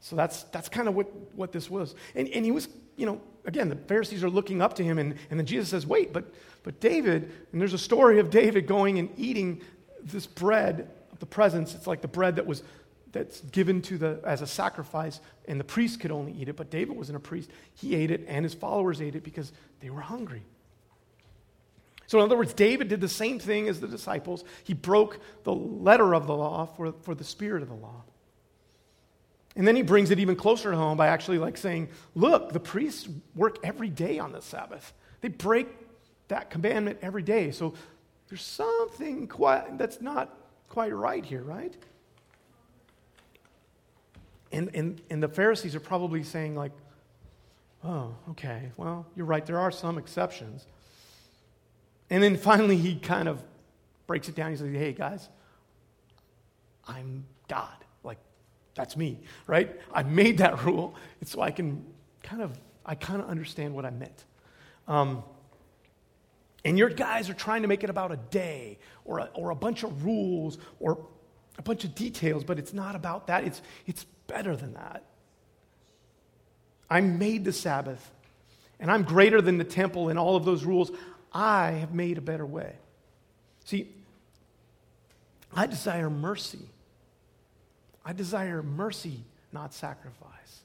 So 0.00 0.16
that's, 0.16 0.44
that's 0.44 0.68
kind 0.68 0.88
of 0.88 0.94
what, 0.94 1.06
what 1.34 1.52
this 1.52 1.68
was. 1.68 1.94
And, 2.14 2.28
and 2.28 2.44
he 2.44 2.50
was, 2.50 2.68
you 2.96 3.06
know, 3.06 3.20
again, 3.44 3.68
the 3.68 3.76
Pharisees 3.76 4.22
are 4.22 4.30
looking 4.30 4.62
up 4.62 4.74
to 4.74 4.84
him, 4.84 4.98
and, 4.98 5.14
and 5.30 5.38
then 5.38 5.46
Jesus 5.46 5.68
says, 5.68 5.86
wait, 5.86 6.12
but, 6.12 6.32
but 6.62 6.80
David, 6.80 7.32
and 7.52 7.60
there's 7.60 7.72
a 7.72 7.78
story 7.78 8.18
of 8.20 8.30
David 8.30 8.66
going 8.66 8.98
and 8.98 9.10
eating 9.16 9.62
this 10.02 10.26
bread 10.26 10.88
of 11.12 11.18
the 11.18 11.26
presence. 11.26 11.74
It's 11.74 11.86
like 11.86 12.00
the 12.00 12.08
bread 12.08 12.36
that 12.36 12.46
was 12.46 12.62
that's 13.12 13.40
given 13.40 13.80
to 13.82 13.98
the 13.98 14.20
as 14.24 14.42
a 14.42 14.46
sacrifice 14.46 15.20
and 15.46 15.58
the 15.58 15.64
priest 15.64 16.00
could 16.00 16.10
only 16.10 16.32
eat 16.32 16.48
it 16.48 16.56
but 16.56 16.70
david 16.70 16.96
wasn't 16.96 17.16
a 17.16 17.20
priest 17.20 17.50
he 17.74 17.94
ate 17.94 18.10
it 18.10 18.24
and 18.28 18.44
his 18.44 18.54
followers 18.54 19.00
ate 19.00 19.14
it 19.14 19.24
because 19.24 19.52
they 19.80 19.90
were 19.90 20.00
hungry 20.00 20.42
so 22.06 22.18
in 22.18 22.24
other 22.24 22.36
words 22.36 22.52
david 22.52 22.88
did 22.88 23.00
the 23.00 23.08
same 23.08 23.38
thing 23.38 23.68
as 23.68 23.80
the 23.80 23.88
disciples 23.88 24.44
he 24.64 24.74
broke 24.74 25.20
the 25.44 25.54
letter 25.54 26.14
of 26.14 26.26
the 26.26 26.36
law 26.36 26.66
for, 26.66 26.92
for 27.02 27.14
the 27.14 27.24
spirit 27.24 27.62
of 27.62 27.68
the 27.68 27.74
law 27.74 28.02
and 29.56 29.66
then 29.66 29.74
he 29.74 29.82
brings 29.82 30.10
it 30.10 30.18
even 30.18 30.36
closer 30.36 30.70
to 30.70 30.76
home 30.76 30.96
by 30.96 31.08
actually 31.08 31.38
like 31.38 31.56
saying 31.56 31.88
look 32.14 32.52
the 32.52 32.60
priests 32.60 33.08
work 33.34 33.58
every 33.62 33.88
day 33.88 34.18
on 34.18 34.32
the 34.32 34.42
sabbath 34.42 34.92
they 35.20 35.28
break 35.28 35.68
that 36.28 36.50
commandment 36.50 36.98
every 37.02 37.22
day 37.22 37.50
so 37.50 37.74
there's 38.28 38.42
something 38.42 39.26
quite, 39.26 39.78
that's 39.78 40.00
not 40.00 40.36
quite 40.68 40.94
right 40.94 41.24
here 41.24 41.42
right 41.42 41.74
and, 44.52 44.70
and, 44.74 45.00
and 45.10 45.22
the 45.22 45.28
Pharisees 45.28 45.74
are 45.74 45.80
probably 45.80 46.22
saying, 46.22 46.54
like, 46.54 46.72
oh, 47.84 48.14
okay, 48.30 48.72
well, 48.76 49.06
you're 49.14 49.26
right, 49.26 49.44
there 49.44 49.58
are 49.58 49.70
some 49.70 49.98
exceptions. 49.98 50.66
And 52.10 52.22
then 52.22 52.36
finally, 52.36 52.76
he 52.76 52.96
kind 52.96 53.28
of 53.28 53.42
breaks 54.06 54.28
it 54.28 54.34
down. 54.34 54.50
He 54.50 54.56
says, 54.56 54.72
hey, 54.72 54.92
guys, 54.92 55.28
I'm 56.86 57.26
God. 57.48 57.76
That's 58.78 58.96
me, 58.96 59.18
right? 59.48 59.76
I 59.92 60.04
made 60.04 60.38
that 60.38 60.64
rule. 60.64 60.94
So 61.24 61.40
I 61.42 61.50
can 61.50 61.84
kind 62.22 62.40
of, 62.40 62.56
I 62.86 62.94
kind 62.94 63.20
of 63.20 63.28
understand 63.28 63.74
what 63.74 63.84
I 63.84 63.90
meant. 63.90 64.24
Um, 64.86 65.24
and 66.64 66.78
your 66.78 66.88
guys 66.88 67.28
are 67.28 67.34
trying 67.34 67.62
to 67.62 67.68
make 67.68 67.82
it 67.82 67.90
about 67.90 68.12
a 68.12 68.16
day 68.16 68.78
or 69.04 69.18
a, 69.18 69.30
or 69.34 69.50
a 69.50 69.56
bunch 69.56 69.82
of 69.82 70.04
rules 70.04 70.58
or 70.78 71.04
a 71.58 71.62
bunch 71.62 71.82
of 71.82 71.96
details, 71.96 72.44
but 72.44 72.56
it's 72.56 72.72
not 72.72 72.94
about 72.94 73.26
that. 73.26 73.42
It's, 73.42 73.60
it's 73.84 74.04
better 74.28 74.54
than 74.54 74.74
that. 74.74 75.02
I 76.88 77.00
made 77.00 77.44
the 77.44 77.52
Sabbath, 77.52 78.12
and 78.78 78.92
I'm 78.92 79.02
greater 79.02 79.42
than 79.42 79.58
the 79.58 79.64
temple 79.64 80.08
and 80.08 80.20
all 80.20 80.36
of 80.36 80.44
those 80.44 80.64
rules. 80.64 80.92
I 81.32 81.72
have 81.72 81.92
made 81.92 82.16
a 82.16 82.20
better 82.20 82.46
way. 82.46 82.76
See, 83.64 83.92
I 85.52 85.66
desire 85.66 86.08
mercy. 86.08 86.60
I 88.04 88.12
desire 88.12 88.62
mercy, 88.62 89.24
not 89.52 89.74
sacrifice. 89.74 90.60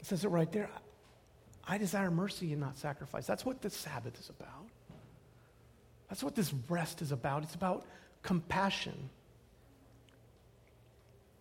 It 0.00 0.06
says 0.06 0.24
it 0.24 0.28
right 0.28 0.50
there. 0.50 0.70
I 1.66 1.78
desire 1.78 2.10
mercy 2.10 2.52
and 2.52 2.60
not 2.60 2.78
sacrifice. 2.78 3.26
That's 3.26 3.44
what 3.44 3.60
the 3.60 3.70
Sabbath 3.70 4.18
is 4.18 4.30
about. 4.30 4.66
That's 6.08 6.22
what 6.22 6.34
this 6.34 6.52
rest 6.68 7.02
is 7.02 7.12
about. 7.12 7.42
It's 7.42 7.54
about 7.54 7.84
compassion. 8.22 9.10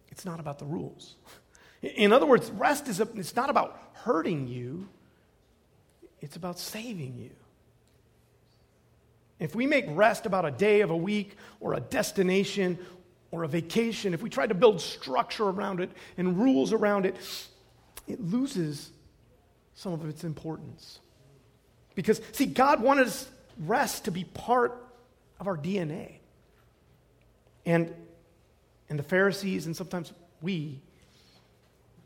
It's 0.09 0.25
not 0.25 0.39
about 0.39 0.59
the 0.59 0.65
rules. 0.65 1.15
In 1.81 2.11
other 2.11 2.25
words, 2.25 2.51
rest 2.51 2.87
is 2.87 2.99
a, 2.99 3.07
it's 3.15 3.35
not 3.35 3.49
about 3.49 3.79
hurting 3.93 4.47
you, 4.47 4.89
it's 6.21 6.35
about 6.35 6.59
saving 6.59 7.17
you. 7.17 7.29
If 9.39 9.55
we 9.55 9.67
make 9.67 9.85
rest 9.89 10.25
about 10.25 10.45
a 10.45 10.51
day 10.51 10.81
of 10.81 10.89
a 10.89 10.97
week 10.97 11.37
or 11.59 11.75
a 11.75 11.79
destination 11.79 12.79
or 13.31 13.43
a 13.43 13.47
vacation, 13.47 14.13
if 14.13 14.21
we 14.21 14.29
try 14.29 14.47
to 14.47 14.53
build 14.53 14.79
structure 14.79 15.45
around 15.45 15.81
it 15.81 15.91
and 16.17 16.37
rules 16.37 16.71
around 16.71 17.05
it, 17.05 17.15
it 18.07 18.21
loses 18.21 18.91
some 19.75 19.93
of 19.93 20.07
its 20.07 20.23
importance. 20.23 20.99
Because, 21.93 22.21
see, 22.31 22.45
God 22.45 22.81
wanted 22.81 23.11
rest 23.59 24.05
to 24.05 24.11
be 24.11 24.23
part 24.23 24.81
of 25.39 25.47
our 25.47 25.57
DNA. 25.57 26.17
And, 27.65 27.93
and 28.89 28.97
the 28.97 29.03
Pharisees, 29.03 29.65
and 29.65 29.75
sometimes 29.75 30.13
we, 30.41 30.81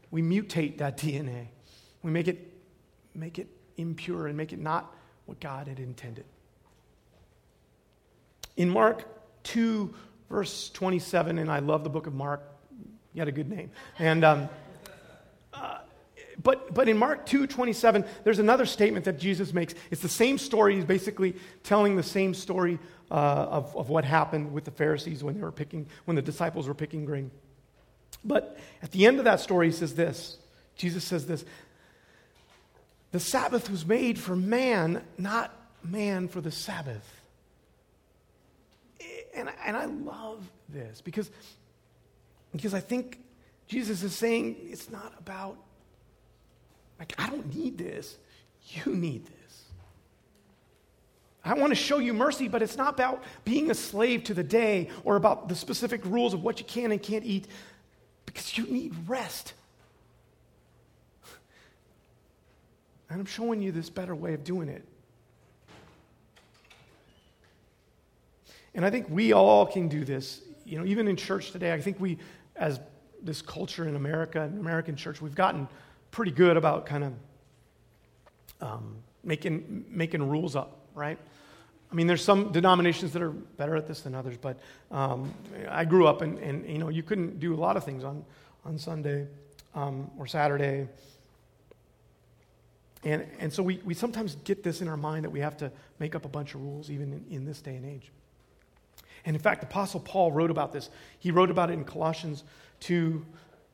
we 0.10 0.22
mutate 0.22 0.80
that 0.80 0.98
DNA. 0.98 1.48
We 2.02 2.12
make 2.12 2.28
it, 2.28 2.52
make 3.14 3.38
it 3.38 3.48
impure 3.78 4.28
and 4.28 4.36
make 4.36 4.54
it 4.54 4.60
not 4.60 4.94
what 5.26 5.40
God 5.40 5.68
had 5.68 5.80
intended. 5.80 6.26
In 8.58 8.70
Mark 8.70 9.06
2, 9.44 9.94
verse 10.32 10.70
27, 10.70 11.38
and 11.38 11.52
I 11.52 11.60
love 11.60 11.84
the 11.84 11.90
book 11.90 12.08
of 12.08 12.14
Mark, 12.14 12.42
you 13.14 13.20
had 13.20 13.28
a 13.28 13.34
good 13.34 13.50
name. 13.50 13.72
And, 14.00 14.24
um, 14.24 14.50
uh, 15.54 15.80
but, 16.42 16.74
but 16.74 16.88
in 16.88 16.98
Mark 16.98 17.26
2, 17.26 17.46
27, 17.48 18.06
there's 18.24 18.40
another 18.40 18.66
statement 18.66 19.06
that 19.06 19.20
Jesus 19.20 19.54
makes. 19.54 19.76
It's 19.92 20.02
the 20.02 20.10
same 20.10 20.38
story. 20.38 20.76
He's 20.76 20.86
basically 20.86 21.36
telling 21.64 21.98
the 21.98 22.04
same 22.04 22.34
story 22.34 22.80
uh, 23.12 23.14
of, 23.14 23.76
of 23.76 23.90
what 23.90 24.06
happened 24.06 24.54
with 24.54 24.64
the 24.64 24.72
Pharisees 24.72 25.24
when 25.24 25.36
they 25.36 25.42
were 25.42 25.52
picking, 25.52 25.88
when 26.06 26.16
the 26.16 26.22
disciples 26.22 26.68
were 26.68 26.74
picking 26.74 27.06
grain. 27.06 27.30
But 28.24 28.58
at 28.82 28.92
the 28.92 29.06
end 29.06 29.20
of 29.20 29.26
that 29.26 29.40
story, 29.40 29.68
he 29.68 29.74
says 29.74 29.96
this 29.96 30.38
Jesus 30.76 31.04
says 31.04 31.26
this 31.26 31.44
The 33.12 33.20
Sabbath 33.20 33.70
was 33.70 33.86
made 33.86 34.18
for 34.18 34.36
man, 34.36 35.04
not 35.18 35.54
man 35.84 36.28
for 36.28 36.42
the 36.42 36.52
Sabbath. 36.52 37.21
And, 39.34 39.50
and 39.66 39.78
I 39.78 39.86
love 39.86 40.44
this 40.70 41.02
because, 41.02 41.32
because 42.52 42.74
I 42.74 42.80
think 42.80 43.20
Jesus 43.68 44.04
is 44.04 44.14
saying 44.14 44.56
it's 44.70 44.90
not 44.90 45.14
about, 45.18 45.58
like, 47.00 47.14
I 47.18 47.30
don't 47.30 47.56
need 47.56 47.78
this. 47.78 48.18
You 48.86 48.94
need 48.94 49.26
this. 49.26 49.64
I 51.44 51.56
want 51.56 51.72
to 51.72 51.76
show 51.76 51.98
you 51.98 52.14
mercy, 52.14 52.48
but 52.48 52.62
it's 52.62 52.78
not 52.78 52.94
about 52.94 53.24
being 53.46 53.72
a 53.72 53.74
slave 53.74 54.26
to 54.26 54.34
the 54.34 54.44
day 54.44 54.90
or 55.04 55.16
about 55.16 55.50
the 55.50 55.56
specific 55.56 56.06
rules 56.06 56.34
of 56.34 56.44
what 56.44 56.60
you 56.60 56.66
can 56.66 56.92
and 56.92 57.02
can't 57.02 57.26
eat 57.26 57.48
because 58.26 58.58
you 58.58 58.68
need 58.68 58.94
rest. 59.08 59.54
And 63.10 63.20
I'm 63.20 63.26
showing 63.26 63.62
you 63.62 63.72
this 63.72 63.90
better 63.90 64.16
way 64.16 64.34
of 64.34 64.44
doing 64.44 64.70
it. 64.70 64.86
And 68.74 68.86
I 68.86 68.90
think 68.90 69.08
we 69.10 69.34
all 69.34 69.66
can 69.66 69.88
do 69.88 70.06
this. 70.06 70.42
You 70.66 70.80
know, 70.80 70.86
even 70.86 71.08
in 71.08 71.16
church 71.16 71.52
today, 71.52 71.74
I 71.74 71.82
think 71.82 72.00
we, 72.00 72.18
as 72.56 72.80
this 73.22 73.42
culture 73.42 73.88
in 73.88 73.96
America, 73.96 74.42
in 74.42 74.58
American 74.58 74.96
church, 74.96 75.22
we've 75.22 75.36
gotten 75.36 75.68
pretty 76.12 76.32
good 76.32 76.58
about 76.58 76.86
kind 76.86 77.04
of 77.04 77.14
um, 78.62 78.96
making, 79.24 79.86
making 79.90 80.28
rules 80.28 80.56
up, 80.56 80.86
right? 80.94 81.18
I 81.92 81.96
mean, 81.96 82.08
there's 82.08 82.24
some 82.24 82.52
denominations 82.52 83.12
that 83.14 83.22
are 83.22 83.32
better 83.32 83.76
at 83.76 83.86
this 83.88 84.02
than 84.02 84.16
others, 84.16 84.38
but 84.38 84.60
um, 84.92 85.34
I 85.70 85.84
grew 85.84 86.08
up 86.08 86.22
and, 86.22 86.38
and, 86.40 86.66
you 86.70 86.78
know, 86.78 86.90
you 86.90 87.04
couldn't 87.04 87.40
do 87.40 87.54
a 87.54 87.60
lot 87.60 87.76
of 87.76 87.84
things 87.84 88.04
on, 88.04 88.24
on 88.64 88.78
Sunday 88.78 89.28
um, 89.76 90.10
or 90.18 90.26
Saturday. 90.26 90.88
And, 93.04 93.26
and 93.40 93.52
so 93.52 93.62
we, 93.62 93.82
we 93.84 93.94
sometimes 93.94 94.36
get 94.44 94.64
this 94.64 94.82
in 94.82 94.88
our 94.88 94.96
mind 94.96 95.26
that 95.26 95.32
we 95.32 95.42
have 95.42 95.58
to 95.58 95.72
make 96.00 96.16
up 96.16 96.24
a 96.24 96.30
bunch 96.30 96.56
of 96.56 96.62
rules 96.62 96.90
even 96.90 97.12
in, 97.12 97.26
in 97.30 97.46
this 97.46 97.62
day 97.62 97.76
and 97.76 97.86
age. 97.86 98.12
And 99.26 99.36
in 99.36 99.42
fact, 99.42 99.64
Apostle 99.64 100.00
Paul 100.00 100.32
wrote 100.32 100.52
about 100.52 100.72
this. 100.72 100.90
He 101.20 101.32
wrote 101.32 101.52
about 101.52 101.70
it 101.70 101.74
in 101.74 101.84
Colossians 101.84 102.44
2, 102.82 103.24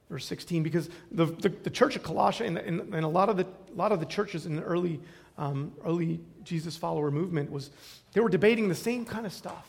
verse 0.10 0.26
16, 0.26 0.64
because 0.64 0.90
the, 1.12 1.26
the, 1.26 1.50
the 1.50 1.70
church 1.70 1.96
of 1.96 2.04
Colossia 2.04 2.46
and, 2.46 2.58
and, 2.58 2.94
and, 2.94 3.06
a, 3.06 3.08
lot 3.08 3.30
of 3.30 3.38
the, 3.38 3.44
a 3.46 3.76
lot 3.76 3.92
of 3.92 4.00
the 4.00 4.06
churches 4.06 4.46
in 4.46 4.56
the 4.56 4.64
early, 4.64 5.00
um, 5.38 5.74
early 5.86 6.20
Jesus 6.44 6.76
follower 6.76 7.12
movement 7.12 7.52
was 7.52 7.70
they 8.14 8.22
were 8.22 8.30
debating 8.30 8.68
the 8.68 8.76
same 8.76 9.06
kind 9.06 9.26
of 9.26 9.34
stuff. 9.34 9.68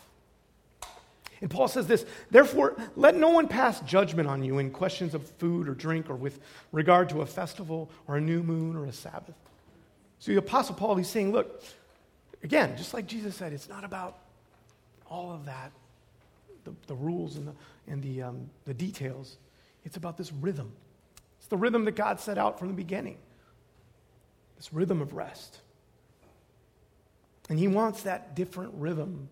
And 1.41 1.51
Paul 1.51 1.69
says 1.69 1.87
this 1.87 2.05
Therefore, 2.31 2.77
let 2.97 3.15
no 3.15 3.31
one 3.31 3.49
pass 3.49 3.81
judgment 3.81 4.29
on 4.29 4.43
you 4.43 4.59
in 4.59 4.71
questions 4.71 5.15
of 5.15 5.29
food 5.39 5.69
or 5.69 5.75
drink 5.75 6.11
or 6.11 6.17
with 6.17 6.41
regard 6.73 7.09
to 7.11 7.23
a 7.23 7.27
festival 7.27 7.91
or 8.07 8.17
a 8.17 8.21
new 8.21 8.43
moon 8.43 8.77
or 8.77 8.85
a 8.87 8.93
Sabbath. 8.93 9.37
So 10.19 10.33
the 10.33 10.39
Apostle 10.39 10.75
Paul, 10.75 10.97
he's 10.97 11.09
saying, 11.09 11.33
Look, 11.33 11.63
again, 12.43 12.77
just 12.77 12.93
like 12.95 13.07
Jesus 13.07 13.37
said, 13.37 13.53
it's 13.53 13.69
not 13.69 13.85
about 13.85 14.19
all 15.09 15.33
of 15.33 15.47
that, 15.47 15.73
the, 16.65 16.73
the 16.87 16.95
rules 16.95 17.37
and, 17.37 17.49
the, 17.49 17.53
and 17.87 18.03
the, 18.03 18.23
um, 18.23 18.51
the 18.65 18.75
details. 18.75 19.39
It's 19.85 19.97
about 19.97 20.17
this 20.17 20.33
rhythm. 20.33 20.73
It's 21.39 21.49
the 21.49 21.57
rhythm 21.57 21.85
that 21.85 21.97
God 21.97 22.21
set 22.21 22.39
out 22.39 22.59
from 22.59 22.69
the 22.69 22.75
beginning 22.75 23.19
this 24.57 24.73
rhythm 24.73 25.01
of 25.01 25.13
rest. 25.13 25.61
And 27.49 27.61
He 27.61 27.69
wants 27.69 28.03
that 28.03 28.35
different 28.35 28.75
rhythm 28.75 29.29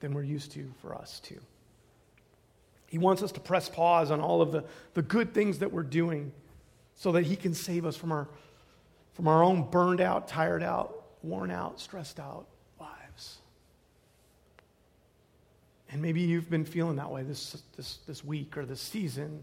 than 0.00 0.14
we're 0.14 0.22
used 0.22 0.52
to 0.52 0.72
for 0.80 0.94
us, 0.94 1.20
too. 1.20 1.38
He 2.86 2.96
wants 2.96 3.22
us 3.22 3.30
to 3.32 3.40
press 3.40 3.68
pause 3.68 4.10
on 4.10 4.22
all 4.22 4.40
of 4.40 4.52
the, 4.52 4.64
the 4.94 5.02
good 5.02 5.34
things 5.34 5.58
that 5.58 5.70
we're 5.70 5.82
doing 5.82 6.32
so 6.94 7.12
that 7.12 7.24
He 7.24 7.36
can 7.36 7.52
save 7.52 7.84
us 7.84 7.94
from 7.94 8.10
our, 8.10 8.26
from 9.12 9.28
our 9.28 9.44
own 9.44 9.68
burned 9.68 10.00
out, 10.00 10.28
tired 10.28 10.62
out, 10.62 11.04
worn 11.22 11.50
out, 11.50 11.78
stressed 11.78 12.18
out 12.18 12.46
And 15.90 16.02
maybe 16.02 16.20
you've 16.20 16.50
been 16.50 16.64
feeling 16.64 16.96
that 16.96 17.10
way 17.10 17.22
this, 17.22 17.62
this, 17.76 17.98
this 18.06 18.24
week 18.24 18.56
or 18.56 18.66
this 18.66 18.80
season 18.80 19.42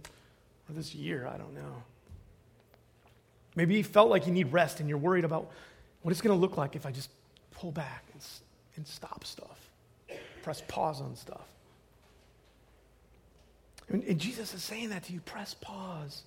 or 0.69 0.75
this 0.75 0.93
year. 0.93 1.27
I 1.27 1.37
don't 1.37 1.53
know. 1.55 1.83
Maybe 3.55 3.75
you 3.75 3.83
felt 3.83 4.09
like 4.09 4.27
you 4.27 4.33
need 4.33 4.51
rest 4.51 4.79
and 4.79 4.89
you're 4.89 4.97
worried 4.97 5.25
about 5.25 5.51
what 6.01 6.11
it's 6.11 6.21
going 6.21 6.35
to 6.35 6.39
look 6.39 6.57
like 6.57 6.75
if 6.75 6.85
I 6.85 6.91
just 6.91 7.09
pull 7.51 7.71
back 7.71 8.03
and, 8.13 8.21
and 8.75 8.85
stop 8.85 9.23
stuff, 9.23 9.69
press 10.43 10.61
pause 10.67 11.01
on 11.01 11.15
stuff. 11.15 11.47
And, 13.89 14.03
and 14.03 14.19
Jesus 14.19 14.53
is 14.53 14.63
saying 14.63 14.89
that 14.89 15.03
to 15.05 15.13
you 15.13 15.21
press 15.21 15.53
pause. 15.53 16.23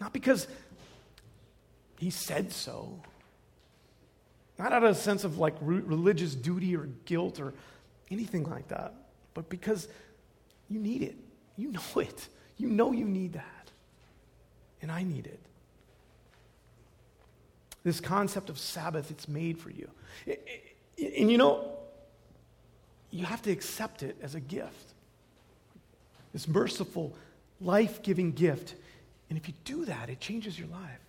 Not 0.00 0.12
because 0.12 0.46
he 1.98 2.10
said 2.10 2.52
so, 2.52 3.00
not 4.58 4.72
out 4.72 4.84
of 4.84 4.90
a 4.90 4.94
sense 4.94 5.24
of 5.24 5.38
like 5.38 5.54
religious 5.60 6.34
duty 6.34 6.76
or 6.76 6.88
guilt 7.04 7.40
or 7.40 7.54
anything 8.10 8.44
like 8.44 8.68
that, 8.68 8.94
but 9.34 9.48
because 9.48 9.88
you 10.68 10.78
need 10.78 11.02
it. 11.02 11.16
You 11.56 11.72
know 11.72 11.80
it. 11.96 12.28
You 12.56 12.68
know 12.68 12.92
you 12.92 13.04
need 13.04 13.34
that. 13.34 13.70
And 14.82 14.92
I 14.92 15.02
need 15.02 15.26
it. 15.26 15.40
This 17.84 18.00
concept 18.00 18.50
of 18.50 18.58
Sabbath, 18.58 19.10
it's 19.10 19.28
made 19.28 19.58
for 19.58 19.70
you. 19.70 19.88
And 21.16 21.30
you 21.30 21.38
know, 21.38 21.78
you 23.10 23.24
have 23.24 23.42
to 23.42 23.50
accept 23.50 24.02
it 24.02 24.16
as 24.22 24.34
a 24.34 24.40
gift. 24.40 24.92
This 26.32 26.46
merciful, 26.46 27.16
life 27.60 28.02
giving 28.02 28.32
gift. 28.32 28.74
And 29.30 29.38
if 29.38 29.48
you 29.48 29.54
do 29.64 29.84
that, 29.86 30.10
it 30.10 30.20
changes 30.20 30.58
your 30.58 30.68
life. 30.68 31.00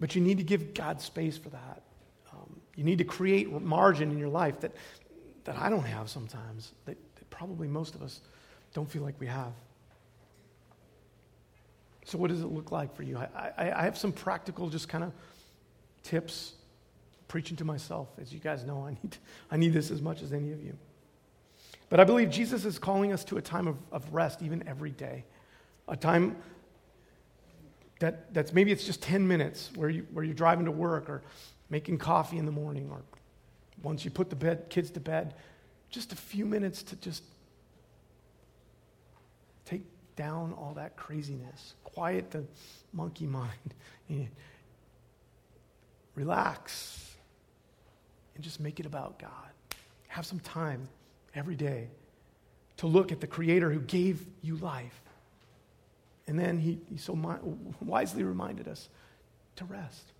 But 0.00 0.14
you 0.14 0.20
need 0.20 0.38
to 0.38 0.44
give 0.44 0.74
God 0.74 1.00
space 1.00 1.36
for 1.36 1.48
that. 1.50 1.82
Um, 2.32 2.60
you 2.74 2.84
need 2.84 2.98
to 2.98 3.04
create 3.04 3.50
margin 3.50 4.10
in 4.10 4.18
your 4.18 4.28
life 4.28 4.60
that 4.60 4.72
that 5.46 5.56
I 5.56 5.70
don't 5.70 5.84
have 5.84 6.10
sometimes, 6.10 6.72
that, 6.84 6.96
that 7.16 7.30
probably 7.30 7.66
most 7.66 7.94
of 7.94 8.02
us 8.02 8.20
don't 8.74 8.90
feel 8.90 9.02
like 9.02 9.18
we 9.18 9.26
have. 9.26 9.52
So, 12.04 12.18
what 12.18 12.30
does 12.30 12.42
it 12.42 12.46
look 12.46 12.70
like 12.70 12.94
for 12.94 13.02
you? 13.02 13.16
I, 13.16 13.52
I, 13.56 13.72
I 13.80 13.82
have 13.82 13.96
some 13.96 14.12
practical, 14.12 14.68
just 14.68 14.88
kind 14.88 15.02
of 15.02 15.12
tips 16.02 16.52
preaching 17.26 17.56
to 17.56 17.64
myself. 17.64 18.08
As 18.20 18.32
you 18.32 18.38
guys 18.38 18.64
know, 18.64 18.86
I 18.86 18.90
need, 18.90 19.16
I 19.50 19.56
need 19.56 19.72
this 19.72 19.90
as 19.90 20.02
much 20.02 20.22
as 20.22 20.32
any 20.32 20.52
of 20.52 20.62
you. 20.62 20.76
But 21.88 22.00
I 22.00 22.04
believe 22.04 22.30
Jesus 22.30 22.64
is 22.64 22.78
calling 22.78 23.12
us 23.12 23.24
to 23.24 23.38
a 23.38 23.42
time 23.42 23.66
of, 23.68 23.76
of 23.92 24.12
rest, 24.12 24.42
even 24.42 24.66
every 24.68 24.90
day. 24.90 25.24
A 25.88 25.96
time 25.96 26.36
that, 28.00 28.34
that's 28.34 28.52
maybe 28.52 28.72
it's 28.72 28.84
just 28.84 29.02
10 29.02 29.26
minutes 29.26 29.70
where, 29.76 29.88
you, 29.88 30.06
where 30.12 30.24
you're 30.24 30.34
driving 30.34 30.64
to 30.64 30.72
work 30.72 31.08
or 31.08 31.22
making 31.70 31.98
coffee 31.98 32.38
in 32.38 32.46
the 32.46 32.52
morning 32.52 32.88
or 32.90 33.02
once 33.82 34.04
you 34.04 34.10
put 34.10 34.30
the 34.30 34.36
bed, 34.36 34.68
kids 34.68 34.90
to 34.90 35.00
bed, 35.00 35.34
just 35.90 36.12
a 36.12 36.16
few 36.16 36.44
minutes 36.44 36.82
to 36.82 36.96
just 36.96 37.22
take 39.64 39.82
down 40.16 40.52
all 40.54 40.72
that 40.74 40.96
craziness, 40.96 41.74
quiet 41.84 42.30
the 42.30 42.44
monkey 42.92 43.26
mind, 44.08 44.30
relax, 46.14 47.14
and 48.34 48.42
just 48.42 48.60
make 48.60 48.80
it 48.80 48.86
about 48.86 49.18
God. 49.18 49.30
Have 50.08 50.26
some 50.26 50.40
time 50.40 50.88
every 51.34 51.56
day 51.56 51.88
to 52.78 52.86
look 52.86 53.12
at 53.12 53.20
the 53.20 53.26
Creator 53.26 53.70
who 53.70 53.80
gave 53.80 54.26
you 54.42 54.56
life. 54.56 55.00
And 56.26 56.38
then 56.38 56.58
he, 56.58 56.78
he 56.90 56.96
so 56.96 57.14
mi- 57.14 57.36
wisely 57.80 58.24
reminded 58.24 58.68
us 58.68 58.88
to 59.56 59.64
rest. 59.64 60.12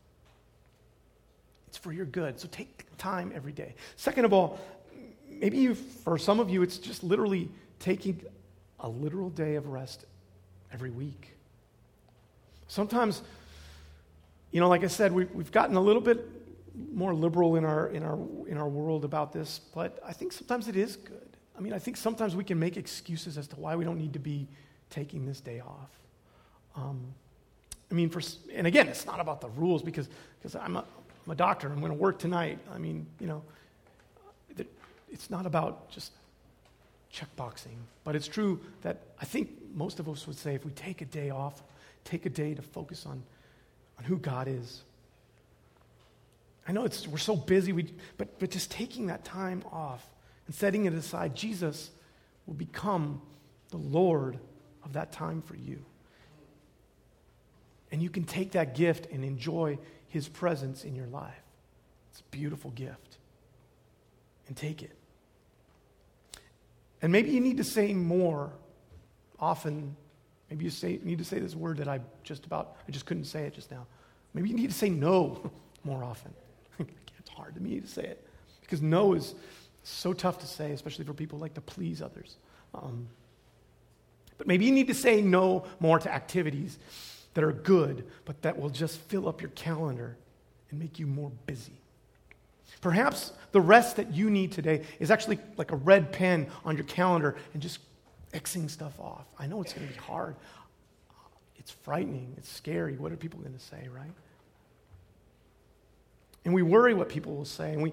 It's 1.69 1.77
for 1.77 1.93
your 1.93 2.07
good. 2.07 2.39
So 2.41 2.49
take 2.51 2.86
time 2.99 3.33
every 3.35 3.53
day. 3.53 3.75
Second 3.97 4.25
of 4.25 4.33
all, 4.33 4.59
maybe 5.29 5.59
you, 5.59 5.75
for 5.75 6.19
some 6.19 6.41
of 6.41 6.51
you, 6.51 6.63
it's 6.63 6.79
just 6.79 7.03
literally 7.03 7.51
taking 7.79 8.21
a 8.81 8.89
literal 8.89 9.31
day 9.31 9.55
of 9.55 9.69
rest 9.69 10.05
every 10.73 10.91
week. 10.91 11.35
Sometimes, 12.69 13.23
you 14.51 14.61
know, 14.61 14.69
like 14.69 14.85
I 14.85 14.89
said, 14.89 15.13
we, 15.13 15.25
we've 15.27 15.53
gotten 15.53 15.77
a 15.77 15.81
little 15.81 16.03
bit 16.03 16.29
more 16.93 17.15
liberal 17.15 17.57
in 17.57 17.65
our, 17.65 17.89
in, 17.89 18.03
our, 18.03 18.19
in 18.49 18.59
our 18.59 18.69
world 18.69 19.05
about 19.05 19.33
this, 19.33 19.61
but 19.75 19.99
I 20.05 20.13
think 20.13 20.33
sometimes 20.33 20.69
it 20.69 20.77
is 20.77 20.97
good. 20.97 21.37
I 21.57 21.61
mean, 21.61 21.73
I 21.73 21.79
think 21.79 21.97
sometimes 21.97 22.37
we 22.37 22.45
can 22.45 22.59
make 22.59 22.77
excuses 22.77 23.39
as 23.39 23.49
to 23.49 23.57
why 23.57 23.77
we 23.77 23.85
don't 23.85 23.99
need 23.99 24.13
to 24.13 24.19
be 24.19 24.47
taking 24.91 25.25
this 25.25 25.41
day 25.41 25.61
off. 25.61 25.91
Um, 26.75 27.15
I 27.91 27.95
mean, 27.95 28.11
for, 28.11 28.21
and 28.53 28.67
again, 28.67 28.89
it's 28.89 29.07
not 29.07 29.21
about 29.21 29.41
the 29.41 29.49
rules 29.49 29.83
because, 29.83 30.09
because 30.39 30.55
I'm, 30.55 30.77
a, 30.77 30.85
I'm 31.27 31.33
a 31.33 31.35
doctor. 31.35 31.69
I'm 31.69 31.81
going 31.81 31.93
to 31.93 31.99
work 31.99 32.19
tonight. 32.19 32.59
I 32.73 32.79
mean, 32.79 33.07
you 33.19 33.27
know, 33.27 33.43
it's 35.11 35.31
not 35.31 35.47
about 35.47 35.91
just 35.91 36.13
checkboxing. 37.13 37.77
But 38.05 38.15
it's 38.15 38.29
true 38.29 38.61
that 38.83 39.01
I 39.21 39.25
think 39.25 39.51
most 39.75 39.99
of 39.99 40.09
us 40.09 40.27
would 40.27 40.37
say 40.37 40.55
if 40.55 40.65
we 40.65 40.73
take 40.73 41.01
a 41.01 41.05
day 41.05 41.31
off, 41.31 41.63
take 42.05 42.27
a 42.27 42.31
day 42.31 42.55
to 42.55 42.63
focus 42.63 43.07
on, 43.07 43.23
on 43.99 44.05
who 44.05 44.19
God 44.19 44.47
is. 44.49 44.83
I 46.69 46.73
know 46.73 46.85
it's, 46.85 47.07
we're 47.07 47.19
so 47.19 47.37
busy, 47.37 47.73
we, 47.73 47.93
but, 48.19 48.39
but 48.39 48.51
just 48.51 48.71
taking 48.71 49.07
that 49.07 49.25
time 49.25 49.63
off 49.73 50.05
and 50.47 50.55
setting 50.55 50.85
it 50.85 50.93
aside, 50.93 51.35
Jesus 51.35 51.91
will 52.47 52.55
become 52.55 53.21
the 53.71 53.77
Lord 53.77 54.39
of 54.85 54.93
that 54.95 55.13
time 55.13 55.43
for 55.43 55.57
you. 55.57 55.85
And 57.93 58.03
you 58.03 58.11
can 58.11 58.25
take 58.25 58.53
that 58.53 58.75
gift 58.75 59.07
and 59.13 59.25
enjoy 59.25 59.79
his 60.09 60.29
presence 60.29 60.85
in 60.85 60.95
your 60.95 61.07
life. 61.07 61.35
It's 62.11 62.21
a 62.21 62.37
beautiful 62.37 62.71
gift. 62.73 63.19
And 64.49 64.57
take 64.57 64.83
it. 64.83 64.97
And 67.03 67.13
maybe 67.13 67.31
you 67.31 67.41
need 67.41 67.59
to 67.59 67.65
say 67.65 67.93
more 67.93 68.53
often. 69.39 69.97
Maybe 70.51 70.65
you 70.65 70.71
say, 70.71 70.99
need 71.03 71.19
to 71.19 71.25
say 71.25 71.39
this 71.39 71.55
word 71.55 71.79
that 71.79 71.89
I 71.89 72.01
just 72.23 72.47
about, 72.47 72.77
I 72.89 72.93
just 72.93 73.07
couldn't 73.07 73.25
say 73.25 73.45
it 73.45 73.55
just 73.55 73.71
now. 73.71 73.87
Maybe 74.35 74.49
you 74.49 74.57
need 74.57 74.71
to 74.71 74.77
say 74.77 74.89
no 74.89 75.51
more 75.85 76.03
often. 76.03 76.33
it's 76.79 77.31
hard 77.31 77.55
to 77.55 77.61
me 77.61 77.81
to 77.81 77.87
say 77.87 78.03
it 78.03 78.27
because 78.61 78.83
no 78.83 79.13
is 79.15 79.35
so 79.83 80.13
tough 80.13 80.39
to 80.39 80.47
say, 80.47 80.73
especially 80.73 81.05
for 81.05 81.15
people 81.15 81.39
who 81.39 81.43
like 81.43 81.55
to 81.55 81.61
please 81.61 82.03
others. 82.03 82.37
Um, 82.75 83.09
but 84.39 84.47
maybe 84.47 84.65
you 84.65 84.73
need 84.73 84.89
to 84.89 84.95
say 84.95 85.21
no 85.23 85.65
more 85.81 85.99
to 85.99 86.13
activities 86.13 86.79
that 87.37 87.45
are 87.45 87.53
good, 87.53 88.07
but 88.25 88.41
that 88.41 88.59
will 88.59 88.71
just 88.71 88.99
fill 88.99 89.29
up 89.29 89.43
your 89.43 89.51
calendar 89.51 90.17
and 90.71 90.81
make 90.81 90.99
you 90.99 91.07
more 91.07 91.31
busy. 91.45 91.75
Perhaps 92.81 93.31
the 93.53 93.61
rest 93.61 93.97
that 93.97 94.15
you 94.15 94.31
need 94.31 94.53
today 94.53 94.85
is 95.01 95.11
actually 95.11 95.39
like 95.59 95.71
a 95.71 95.77
red 95.77 96.13
pen 96.13 96.47
on 96.65 96.77
your 96.77 96.87
calendar 96.87 97.37
and 97.53 97.61
just 97.63 97.79
Xing 98.33 98.71
stuff 98.71 98.99
off. 98.99 99.27
I 99.39 99.47
know 99.47 99.61
it's 99.61 99.75
going 99.75 99.87
to 99.87 99.93
be 99.93 100.01
hard. 100.01 100.35
It's 101.57 101.71
frightening. 101.71 102.33
It's 102.39 102.51
scary. 102.51 102.97
What 102.97 103.13
are 103.13 103.17
people 103.17 103.41
going 103.41 103.53
to 103.53 103.61
say, 103.61 103.87
right? 103.95 104.11
And 106.47 106.55
we 106.55 106.63
worry 106.63 106.95
what 106.95 107.11
people 107.11 107.37
will 107.37 107.45
say 107.45 107.75
and, 107.75 107.83
we, 107.83 107.93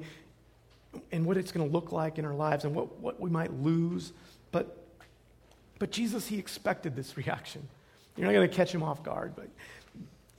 and 1.11 1.25
what 1.25 1.35
it's 1.35 1.51
going 1.51 1.67
to 1.67 1.71
look 1.71 1.91
like 1.91 2.17
in 2.17 2.23
our 2.23 2.33
lives 2.33 2.63
and 2.63 2.73
what, 2.73 2.97
what 3.01 3.19
we 3.19 3.29
might 3.29 3.51
lose. 3.61 4.13
But, 4.53 4.77
but 5.79 5.91
Jesus, 5.91 6.27
he 6.27 6.39
expected 6.39 6.95
this 6.95 7.17
reaction. 7.17 7.67
You're 8.15 8.27
not 8.27 8.33
going 8.33 8.49
to 8.49 8.55
catch 8.55 8.73
him 8.73 8.83
off 8.83 9.03
guard. 9.03 9.33
But 9.35 9.47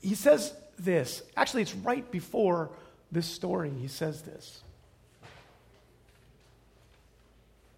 he 0.01 0.15
says 0.15 0.55
this. 0.79 1.23
Actually, 1.37 1.63
it's 1.63 1.75
right 1.75 2.09
before 2.11 2.71
this 3.11 3.27
story, 3.27 3.71
he 3.71 3.89
says 3.89 4.23
this. 4.23 4.63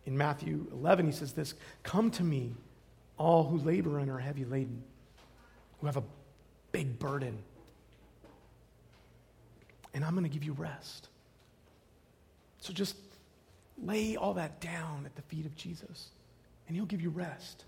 In 0.06 0.16
Matthew 0.16 0.66
11, 0.72 1.06
he 1.06 1.12
says 1.12 1.32
this 1.32 1.54
Come 1.82 2.10
to 2.12 2.22
me, 2.22 2.54
all 3.18 3.44
who 3.44 3.58
labor 3.58 3.98
and 3.98 4.10
are 4.10 4.18
heavy 4.18 4.44
laden, 4.44 4.82
who 5.80 5.86
have 5.86 5.96
a 5.96 6.04
big 6.72 6.98
burden, 6.98 7.38
and 9.94 10.04
I'm 10.04 10.12
going 10.12 10.24
to 10.24 10.30
give 10.30 10.44
you 10.44 10.52
rest. 10.52 11.08
So 12.60 12.72
just 12.72 12.96
lay 13.82 14.16
all 14.16 14.34
that 14.34 14.60
down 14.60 15.04
at 15.06 15.16
the 15.16 15.22
feet 15.22 15.46
of 15.46 15.56
Jesus, 15.56 16.10
and 16.66 16.76
he'll 16.76 16.86
give 16.86 17.00
you 17.00 17.10
rest. 17.10 17.64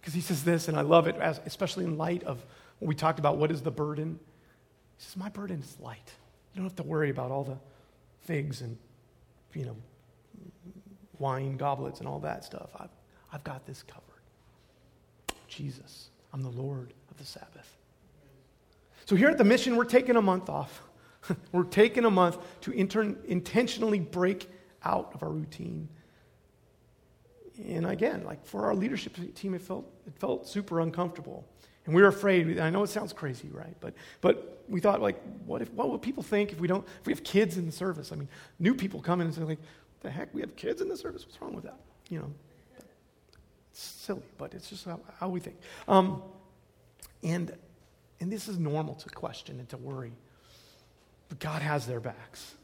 Because 0.00 0.14
he 0.14 0.20
says 0.20 0.44
this, 0.44 0.68
and 0.68 0.76
I 0.76 0.82
love 0.82 1.06
it, 1.06 1.16
especially 1.20 1.84
in 1.84 1.98
light 1.98 2.22
of 2.22 2.44
what 2.78 2.88
we 2.88 2.94
talked 2.94 3.18
about 3.18 3.36
what 3.36 3.50
is 3.50 3.62
the 3.62 3.70
burden? 3.70 4.18
He 4.96 5.04
says, 5.04 5.16
My 5.16 5.28
burden 5.28 5.60
is 5.60 5.76
light. 5.80 6.12
You 6.52 6.60
don't 6.60 6.64
have 6.64 6.76
to 6.76 6.82
worry 6.82 7.10
about 7.10 7.30
all 7.30 7.44
the 7.44 7.58
figs 8.20 8.60
and, 8.60 8.78
you 9.54 9.64
know, 9.64 9.76
wine 11.18 11.56
goblets 11.56 11.98
and 11.98 12.08
all 12.08 12.20
that 12.20 12.44
stuff. 12.44 12.70
I've, 12.78 12.90
I've 13.32 13.44
got 13.44 13.66
this 13.66 13.82
covered. 13.82 14.04
Jesus, 15.48 16.10
I'm 16.32 16.42
the 16.42 16.50
Lord 16.50 16.92
of 17.10 17.18
the 17.18 17.24
Sabbath. 17.24 17.76
So 19.04 19.16
here 19.16 19.28
at 19.28 19.38
the 19.38 19.44
mission, 19.44 19.76
we're 19.76 19.84
taking 19.84 20.16
a 20.16 20.22
month 20.22 20.48
off. 20.48 20.82
we're 21.52 21.64
taking 21.64 22.04
a 22.04 22.10
month 22.10 22.38
to 22.62 22.72
intentionally 22.72 24.00
break 24.00 24.48
out 24.84 25.10
of 25.14 25.22
our 25.22 25.30
routine. 25.30 25.88
And 27.66 27.86
again, 27.86 28.24
like 28.24 28.44
for 28.44 28.66
our 28.66 28.74
leadership 28.74 29.16
team, 29.34 29.54
it 29.54 29.62
felt, 29.62 29.90
it 30.06 30.14
felt 30.18 30.46
super 30.46 30.80
uncomfortable. 30.80 31.44
And 31.86 31.94
we 31.94 32.02
were 32.02 32.08
afraid. 32.08 32.58
I 32.58 32.70
know 32.70 32.82
it 32.82 32.88
sounds 32.88 33.12
crazy, 33.12 33.48
right? 33.50 33.74
But, 33.80 33.94
but 34.20 34.62
we 34.68 34.80
thought, 34.80 35.00
like, 35.00 35.20
what, 35.46 35.62
if, 35.62 35.72
what 35.72 35.88
will 35.88 35.98
people 35.98 36.22
think 36.22 36.52
if 36.52 36.60
we 36.60 36.68
don't, 36.68 36.86
if 37.00 37.06
we 37.06 37.12
have 37.12 37.24
kids 37.24 37.56
in 37.56 37.66
the 37.66 37.72
service? 37.72 38.12
I 38.12 38.16
mean, 38.16 38.28
new 38.58 38.74
people 38.74 39.00
come 39.00 39.20
in 39.20 39.26
and 39.26 39.34
say, 39.34 39.42
like, 39.42 39.58
the 40.00 40.10
heck, 40.10 40.32
we 40.32 40.40
have 40.42 40.54
kids 40.54 40.80
in 40.80 40.88
the 40.88 40.96
service? 40.96 41.24
What's 41.26 41.40
wrong 41.40 41.54
with 41.54 41.64
that? 41.64 41.78
You 42.08 42.20
know, 42.20 42.32
it's 43.72 43.80
silly, 43.80 44.22
but 44.36 44.54
it's 44.54 44.68
just 44.68 44.84
how, 44.84 45.00
how 45.18 45.28
we 45.28 45.40
think. 45.40 45.56
Um, 45.88 46.22
and, 47.22 47.56
and 48.20 48.30
this 48.30 48.48
is 48.48 48.58
normal 48.58 48.94
to 48.96 49.08
question 49.08 49.58
and 49.58 49.68
to 49.70 49.76
worry. 49.76 50.12
But 51.28 51.40
God 51.40 51.62
has 51.62 51.86
their 51.86 52.00
backs. 52.00 52.54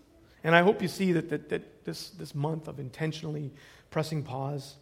And 0.44 0.54
I 0.54 0.62
hope 0.62 0.82
you 0.82 0.88
see 0.88 1.12
that, 1.12 1.30
that, 1.30 1.48
that 1.48 1.84
this, 1.84 2.10
this 2.10 2.34
month 2.34 2.68
of 2.68 2.78
intentionally 2.78 3.52
pressing 3.90 4.22
pause, 4.22 4.76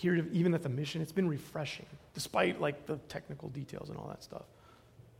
here, 0.00 0.26
even 0.32 0.54
at 0.54 0.62
the 0.62 0.68
mission, 0.70 1.02
it's 1.02 1.12
been 1.12 1.28
refreshing, 1.28 1.84
despite 2.14 2.58
like 2.58 2.86
the 2.86 2.96
technical 3.08 3.50
details 3.50 3.90
and 3.90 3.98
all 3.98 4.08
that 4.08 4.22
stuff. 4.22 4.44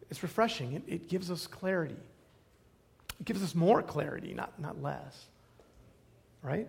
It's 0.09 0.23
refreshing. 0.23 0.73
It, 0.73 0.83
it 0.87 1.09
gives 1.11 1.31
us 1.31 1.47
clarity. 1.47 1.99
It 3.21 3.27
gives 3.27 3.43
us 3.43 3.55
more 3.55 3.83
clarity, 3.83 4.33
not, 4.33 4.59
not 4.59 4.83
less. 4.83 5.27
Right? 6.43 6.67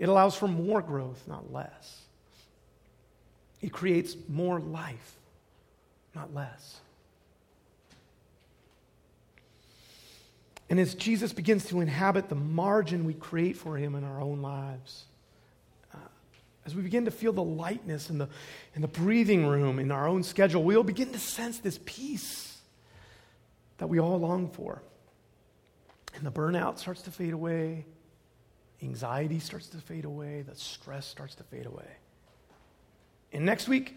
It 0.00 0.08
allows 0.08 0.34
for 0.34 0.48
more 0.48 0.82
growth, 0.82 1.22
not 1.28 1.52
less. 1.52 2.00
It 3.62 3.72
creates 3.72 4.16
more 4.28 4.58
life, 4.58 5.14
not 6.12 6.34
less. 6.34 6.80
And 10.68 10.80
as 10.80 10.94
Jesus 10.94 11.32
begins 11.32 11.66
to 11.66 11.80
inhabit 11.80 12.28
the 12.28 12.34
margin 12.34 13.04
we 13.04 13.14
create 13.14 13.56
for 13.56 13.76
him 13.76 13.94
in 13.94 14.02
our 14.02 14.20
own 14.20 14.42
lives, 14.42 15.04
as 16.66 16.74
we 16.74 16.82
begin 16.82 17.04
to 17.04 17.10
feel 17.10 17.32
the 17.32 17.42
lightness 17.42 18.08
and 18.08 18.20
the, 18.20 18.28
and 18.74 18.82
the 18.82 18.88
breathing 18.88 19.46
room 19.46 19.78
in 19.78 19.90
our 19.90 20.08
own 20.08 20.22
schedule, 20.22 20.62
we'll 20.62 20.82
begin 20.82 21.12
to 21.12 21.18
sense 21.18 21.58
this 21.58 21.78
peace 21.84 22.58
that 23.78 23.88
we 23.88 23.98
all 23.98 24.18
long 24.18 24.48
for. 24.48 24.82
And 26.14 26.24
the 26.24 26.32
burnout 26.32 26.78
starts 26.78 27.02
to 27.02 27.10
fade 27.10 27.32
away, 27.32 27.84
anxiety 28.82 29.40
starts 29.40 29.68
to 29.68 29.78
fade 29.78 30.04
away, 30.04 30.42
the 30.42 30.54
stress 30.54 31.06
starts 31.06 31.34
to 31.36 31.44
fade 31.44 31.66
away. 31.66 31.88
And 33.32 33.44
next 33.44 33.68
week, 33.68 33.96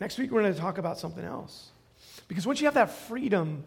next 0.00 0.18
week 0.18 0.30
we're 0.30 0.42
going 0.42 0.54
to 0.54 0.60
talk 0.60 0.78
about 0.78 0.98
something 0.98 1.24
else. 1.24 1.70
Because 2.28 2.46
once 2.46 2.60
you 2.60 2.66
have 2.66 2.74
that 2.74 2.90
freedom 2.90 3.64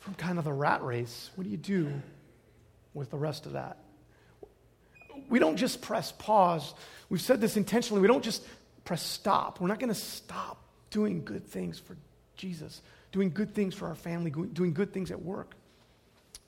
from 0.00 0.14
kind 0.14 0.38
of 0.38 0.44
the 0.44 0.52
rat 0.52 0.82
race, 0.82 1.30
what 1.34 1.44
do 1.44 1.50
you 1.50 1.56
do 1.56 1.92
with 2.94 3.10
the 3.10 3.16
rest 3.16 3.46
of 3.46 3.52
that? 3.52 3.78
We 5.28 5.38
don't 5.38 5.56
just 5.56 5.80
press 5.80 6.12
pause. 6.12 6.74
We've 7.08 7.20
said 7.20 7.40
this 7.40 7.56
intentionally. 7.56 8.00
We 8.00 8.08
don't 8.08 8.24
just 8.24 8.44
press 8.84 9.02
stop. 9.02 9.60
We're 9.60 9.68
not 9.68 9.78
going 9.78 9.92
to 9.92 9.94
stop 9.94 10.62
doing 10.90 11.24
good 11.24 11.46
things 11.46 11.78
for 11.78 11.96
Jesus, 12.36 12.82
doing 13.12 13.30
good 13.30 13.54
things 13.54 13.74
for 13.74 13.88
our 13.88 13.94
family, 13.94 14.30
doing 14.30 14.72
good 14.72 14.92
things 14.92 15.10
at 15.10 15.22
work. 15.22 15.54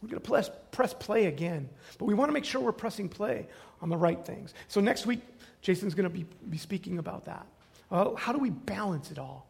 We're 0.03 0.09
going 0.11 0.23
to 0.23 0.29
press, 0.29 0.51
press 0.71 0.95
play 0.95 1.27
again. 1.27 1.69
But 1.99 2.05
we 2.05 2.15
want 2.15 2.29
to 2.29 2.33
make 2.33 2.45
sure 2.45 2.61
we're 2.61 2.73
pressing 2.73 3.09
play 3.09 3.49
on 3.83 3.89
the 3.89 3.97
right 3.97 4.25
things. 4.25 4.55
So 4.69 4.81
next 4.81 5.07
week, 5.07 5.21
Jason's 5.61 5.95
going 5.95 6.05
to 6.05 6.11
be, 6.11 6.25
be 6.49 6.59
speaking 6.59 6.99
about 6.99 7.25
that. 7.25 7.47
Uh, 7.91 8.15
how 8.15 8.33
do 8.33 8.39
we 8.39 8.51
balance 8.51 9.11
it 9.11 9.19
all? 9.19 9.49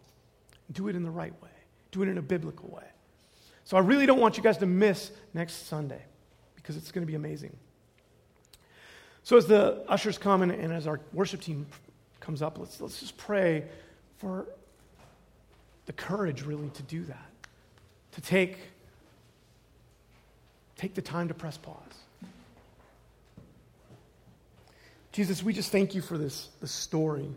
Do 0.72 0.88
it 0.88 0.96
in 0.96 1.02
the 1.02 1.10
right 1.10 1.34
way, 1.42 1.50
do 1.92 2.02
it 2.02 2.08
in 2.08 2.18
a 2.18 2.22
biblical 2.22 2.68
way. 2.70 2.84
So 3.64 3.76
I 3.76 3.80
really 3.80 4.06
don't 4.06 4.20
want 4.20 4.36
you 4.38 4.42
guys 4.42 4.58
to 4.58 4.66
miss 4.66 5.10
next 5.34 5.66
Sunday 5.66 6.02
because 6.56 6.76
it's 6.76 6.90
going 6.90 7.02
to 7.02 7.06
be 7.06 7.14
amazing. 7.14 7.54
So 9.28 9.36
as 9.36 9.44
the 9.44 9.84
ushers 9.86 10.16
come 10.16 10.40
and, 10.40 10.50
and 10.50 10.72
as 10.72 10.86
our 10.86 11.00
worship 11.12 11.42
team 11.42 11.66
comes 12.18 12.40
up, 12.40 12.58
let's, 12.58 12.80
let's 12.80 12.98
just 12.98 13.18
pray 13.18 13.66
for 14.16 14.46
the 15.84 15.92
courage 15.92 16.46
really 16.46 16.70
to 16.70 16.82
do 16.84 17.04
that, 17.04 17.28
to 18.12 18.22
take, 18.22 18.56
take 20.78 20.94
the 20.94 21.02
time 21.02 21.28
to 21.28 21.34
press 21.34 21.58
pause. 21.58 21.76
Jesus, 25.12 25.42
we 25.42 25.52
just 25.52 25.70
thank 25.70 25.94
you 25.94 26.00
for 26.00 26.16
this, 26.16 26.48
this 26.62 26.72
story. 26.72 27.28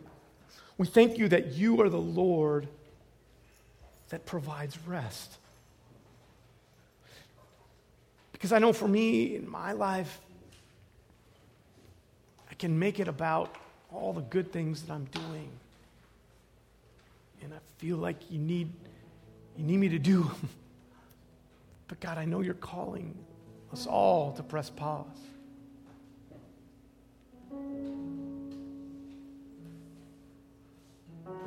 We 0.77 0.87
thank 0.87 1.17
you 1.17 1.27
that 1.27 1.47
you 1.47 1.81
are 1.81 1.89
the 1.89 1.99
Lord 1.99 2.69
that 4.11 4.25
provides 4.25 4.77
rest. 4.87 5.39
Because 8.31 8.53
I 8.53 8.59
know 8.59 8.71
for 8.71 8.87
me 8.87 9.35
in 9.35 9.49
my 9.49 9.73
life, 9.73 10.21
can 12.61 12.77
make 12.77 12.99
it 12.99 13.07
about 13.07 13.55
all 13.91 14.13
the 14.13 14.21
good 14.21 14.51
things 14.53 14.83
that 14.83 14.93
I'm 14.93 15.05
doing. 15.05 15.49
And 17.41 17.51
I 17.51 17.57
feel 17.79 17.97
like 17.97 18.29
you 18.29 18.37
need, 18.37 18.71
you 19.57 19.63
need 19.63 19.77
me 19.77 19.89
to 19.89 19.99
do 19.99 20.23
them. 20.23 20.49
But 21.87 21.99
God, 21.99 22.17
I 22.17 22.23
know 22.23 22.39
you're 22.39 22.53
calling 22.53 23.13
us 23.73 23.85
all 23.85 24.31
to 24.37 24.43
press 24.43 24.69
pause. 24.69 25.05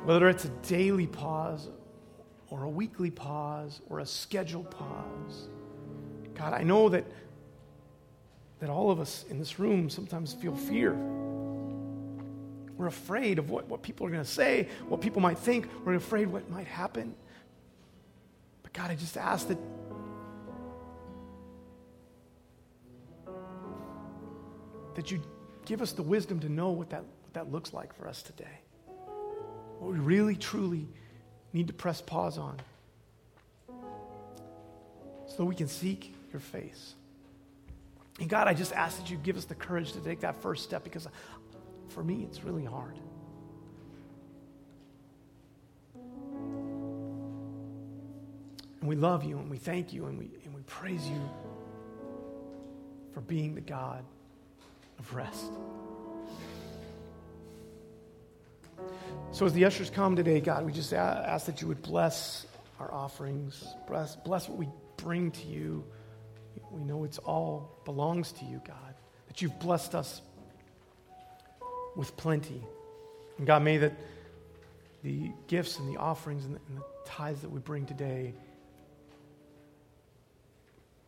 Whether 0.03 0.29
it's 0.29 0.45
a 0.45 0.49
daily 0.67 1.07
pause 1.07 1.67
or 2.51 2.61
a 2.61 2.69
weekly 2.69 3.09
pause 3.09 3.81
or 3.89 4.01
a 4.01 4.05
scheduled 4.05 4.69
pause. 4.69 5.47
God, 6.35 6.53
I 6.53 6.61
know 6.61 6.89
that, 6.89 7.05
that 8.65 8.71
all 8.71 8.89
of 8.89 8.99
us 8.99 9.25
in 9.29 9.37
this 9.37 9.59
room 9.59 9.91
sometimes 9.91 10.33
feel 10.33 10.55
fear. 10.55 10.93
We're 12.75 12.87
afraid 12.87 13.37
of 13.37 13.51
what, 13.51 13.67
what 13.67 13.83
people 13.83 14.07
are 14.07 14.09
going 14.09 14.23
to 14.23 14.27
say, 14.27 14.69
what 14.87 15.01
people 15.01 15.21
might 15.21 15.37
think. 15.37 15.67
We're 15.85 15.93
afraid 15.93 16.29
what 16.29 16.49
might 16.49 16.65
happen. 16.65 17.13
But 18.63 18.73
God, 18.73 18.89
I 18.89 18.95
just 18.95 19.17
ask 19.17 19.47
that 19.49 19.59
that 24.95 25.11
you 25.11 25.21
give 25.65 25.83
us 25.83 25.91
the 25.91 26.01
wisdom 26.01 26.39
to 26.39 26.49
know 26.49 26.71
what 26.71 26.89
that, 26.89 27.03
what 27.03 27.33
that 27.33 27.51
looks 27.51 27.71
like 27.71 27.93
for 27.93 28.07
us 28.07 28.23
today. 28.23 28.61
What 29.77 29.91
we 29.91 29.99
really, 29.99 30.35
truly 30.35 30.87
need 31.53 31.67
to 31.67 31.73
press 31.73 32.01
pause 32.01 32.39
on 32.39 32.57
so 35.27 35.45
we 35.45 35.53
can 35.53 35.67
seek 35.67 36.15
your 36.31 36.39
face. 36.39 36.95
And 38.19 38.29
God, 38.29 38.47
I 38.47 38.53
just 38.53 38.71
ask 38.71 38.97
that 38.97 39.09
you 39.09 39.17
give 39.17 39.35
us 39.35 39.45
the 39.45 39.55
courage 39.55 39.91
to 39.93 39.99
take 39.99 40.21
that 40.21 40.41
first 40.41 40.63
step 40.63 40.83
because 40.83 41.07
for 41.89 42.03
me, 42.03 42.23
it's 42.23 42.43
really 42.43 42.65
hard. 42.65 42.97
And 48.81 48.89
we 48.89 48.95
love 48.95 49.23
you 49.23 49.37
and 49.39 49.49
we 49.49 49.57
thank 49.57 49.93
you 49.93 50.05
and 50.05 50.17
we, 50.17 50.29
and 50.45 50.53
we 50.53 50.61
praise 50.63 51.07
you 51.07 51.29
for 53.13 53.21
being 53.21 53.55
the 53.55 53.61
God 53.61 54.03
of 54.99 55.13
rest. 55.15 55.51
So, 59.31 59.45
as 59.45 59.53
the 59.53 59.65
ushers 59.65 59.89
come 59.89 60.15
today, 60.15 60.39
God, 60.39 60.65
we 60.65 60.71
just 60.71 60.93
ask 60.93 61.45
that 61.47 61.61
you 61.61 61.67
would 61.67 61.81
bless 61.81 62.45
our 62.79 62.93
offerings, 62.93 63.65
bless, 63.87 64.15
bless 64.17 64.47
what 64.47 64.57
we 64.57 64.69
bring 64.97 65.31
to 65.31 65.47
you. 65.47 65.83
We 66.75 66.83
know 66.83 67.05
it's 67.05 67.19
all 67.19 67.79
belongs 67.85 68.33
to 68.33 68.45
you, 68.45 68.61
God, 68.67 68.95
that 69.27 69.41
you've 69.41 69.57
blessed 69.59 69.95
us 69.95 70.21
with 71.95 72.15
plenty. 72.17 72.61
And 73.37 73.47
God, 73.47 73.63
may 73.63 73.77
that 73.77 73.93
the 75.01 75.31
gifts 75.47 75.79
and 75.79 75.87
the 75.87 75.97
offerings 75.97 76.43
and 76.43 76.55
the, 76.55 76.59
and 76.67 76.77
the 76.77 76.83
tithes 77.05 77.41
that 77.41 77.49
we 77.49 77.61
bring 77.61 77.85
today 77.85 78.33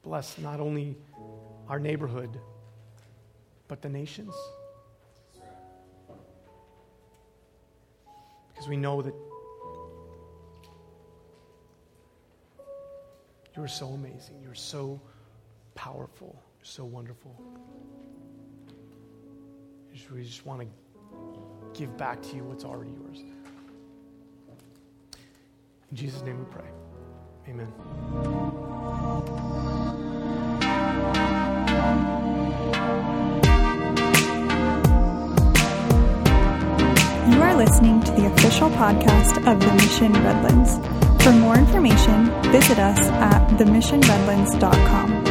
bless 0.03 0.37
not 0.37 0.61
only 0.61 0.95
our 1.67 1.79
neighborhood, 1.79 2.39
but 3.67 3.81
the 3.81 3.89
nations. 3.89 4.33
Because 8.47 8.69
we 8.69 8.77
know 8.77 9.01
that 9.01 9.13
you 13.53 13.61
are 13.61 13.67
so 13.67 13.87
amazing. 13.89 14.39
You're 14.41 14.55
so 14.55 15.01
powerful. 15.77 16.35
You're 16.57 16.65
so 16.65 16.83
wonderful. 16.83 17.39
We 20.11 20.23
just 20.23 20.45
want 20.45 20.61
to 20.61 20.67
give 21.79 21.95
back 21.97 22.21
to 22.23 22.35
you 22.35 22.43
what's 22.43 22.65
already 22.65 22.91
yours. 22.91 23.23
In 25.89 25.95
Jesus' 25.95 26.21
name 26.23 26.39
we 26.39 26.45
pray. 26.45 26.69
Amen. 27.47 27.71
You 37.31 37.41
are 37.41 37.55
listening 37.55 38.01
to 38.03 38.11
the 38.11 38.27
official 38.33 38.69
podcast 38.71 39.37
of 39.49 39.59
the 39.59 39.73
Mission 39.73 40.13
Redlands. 40.13 40.77
For 41.23 41.31
more 41.31 41.57
information, 41.57 42.25
visit 42.51 42.79
us 42.79 42.99
at 42.99 43.47
themissionredlands.com. 43.57 45.26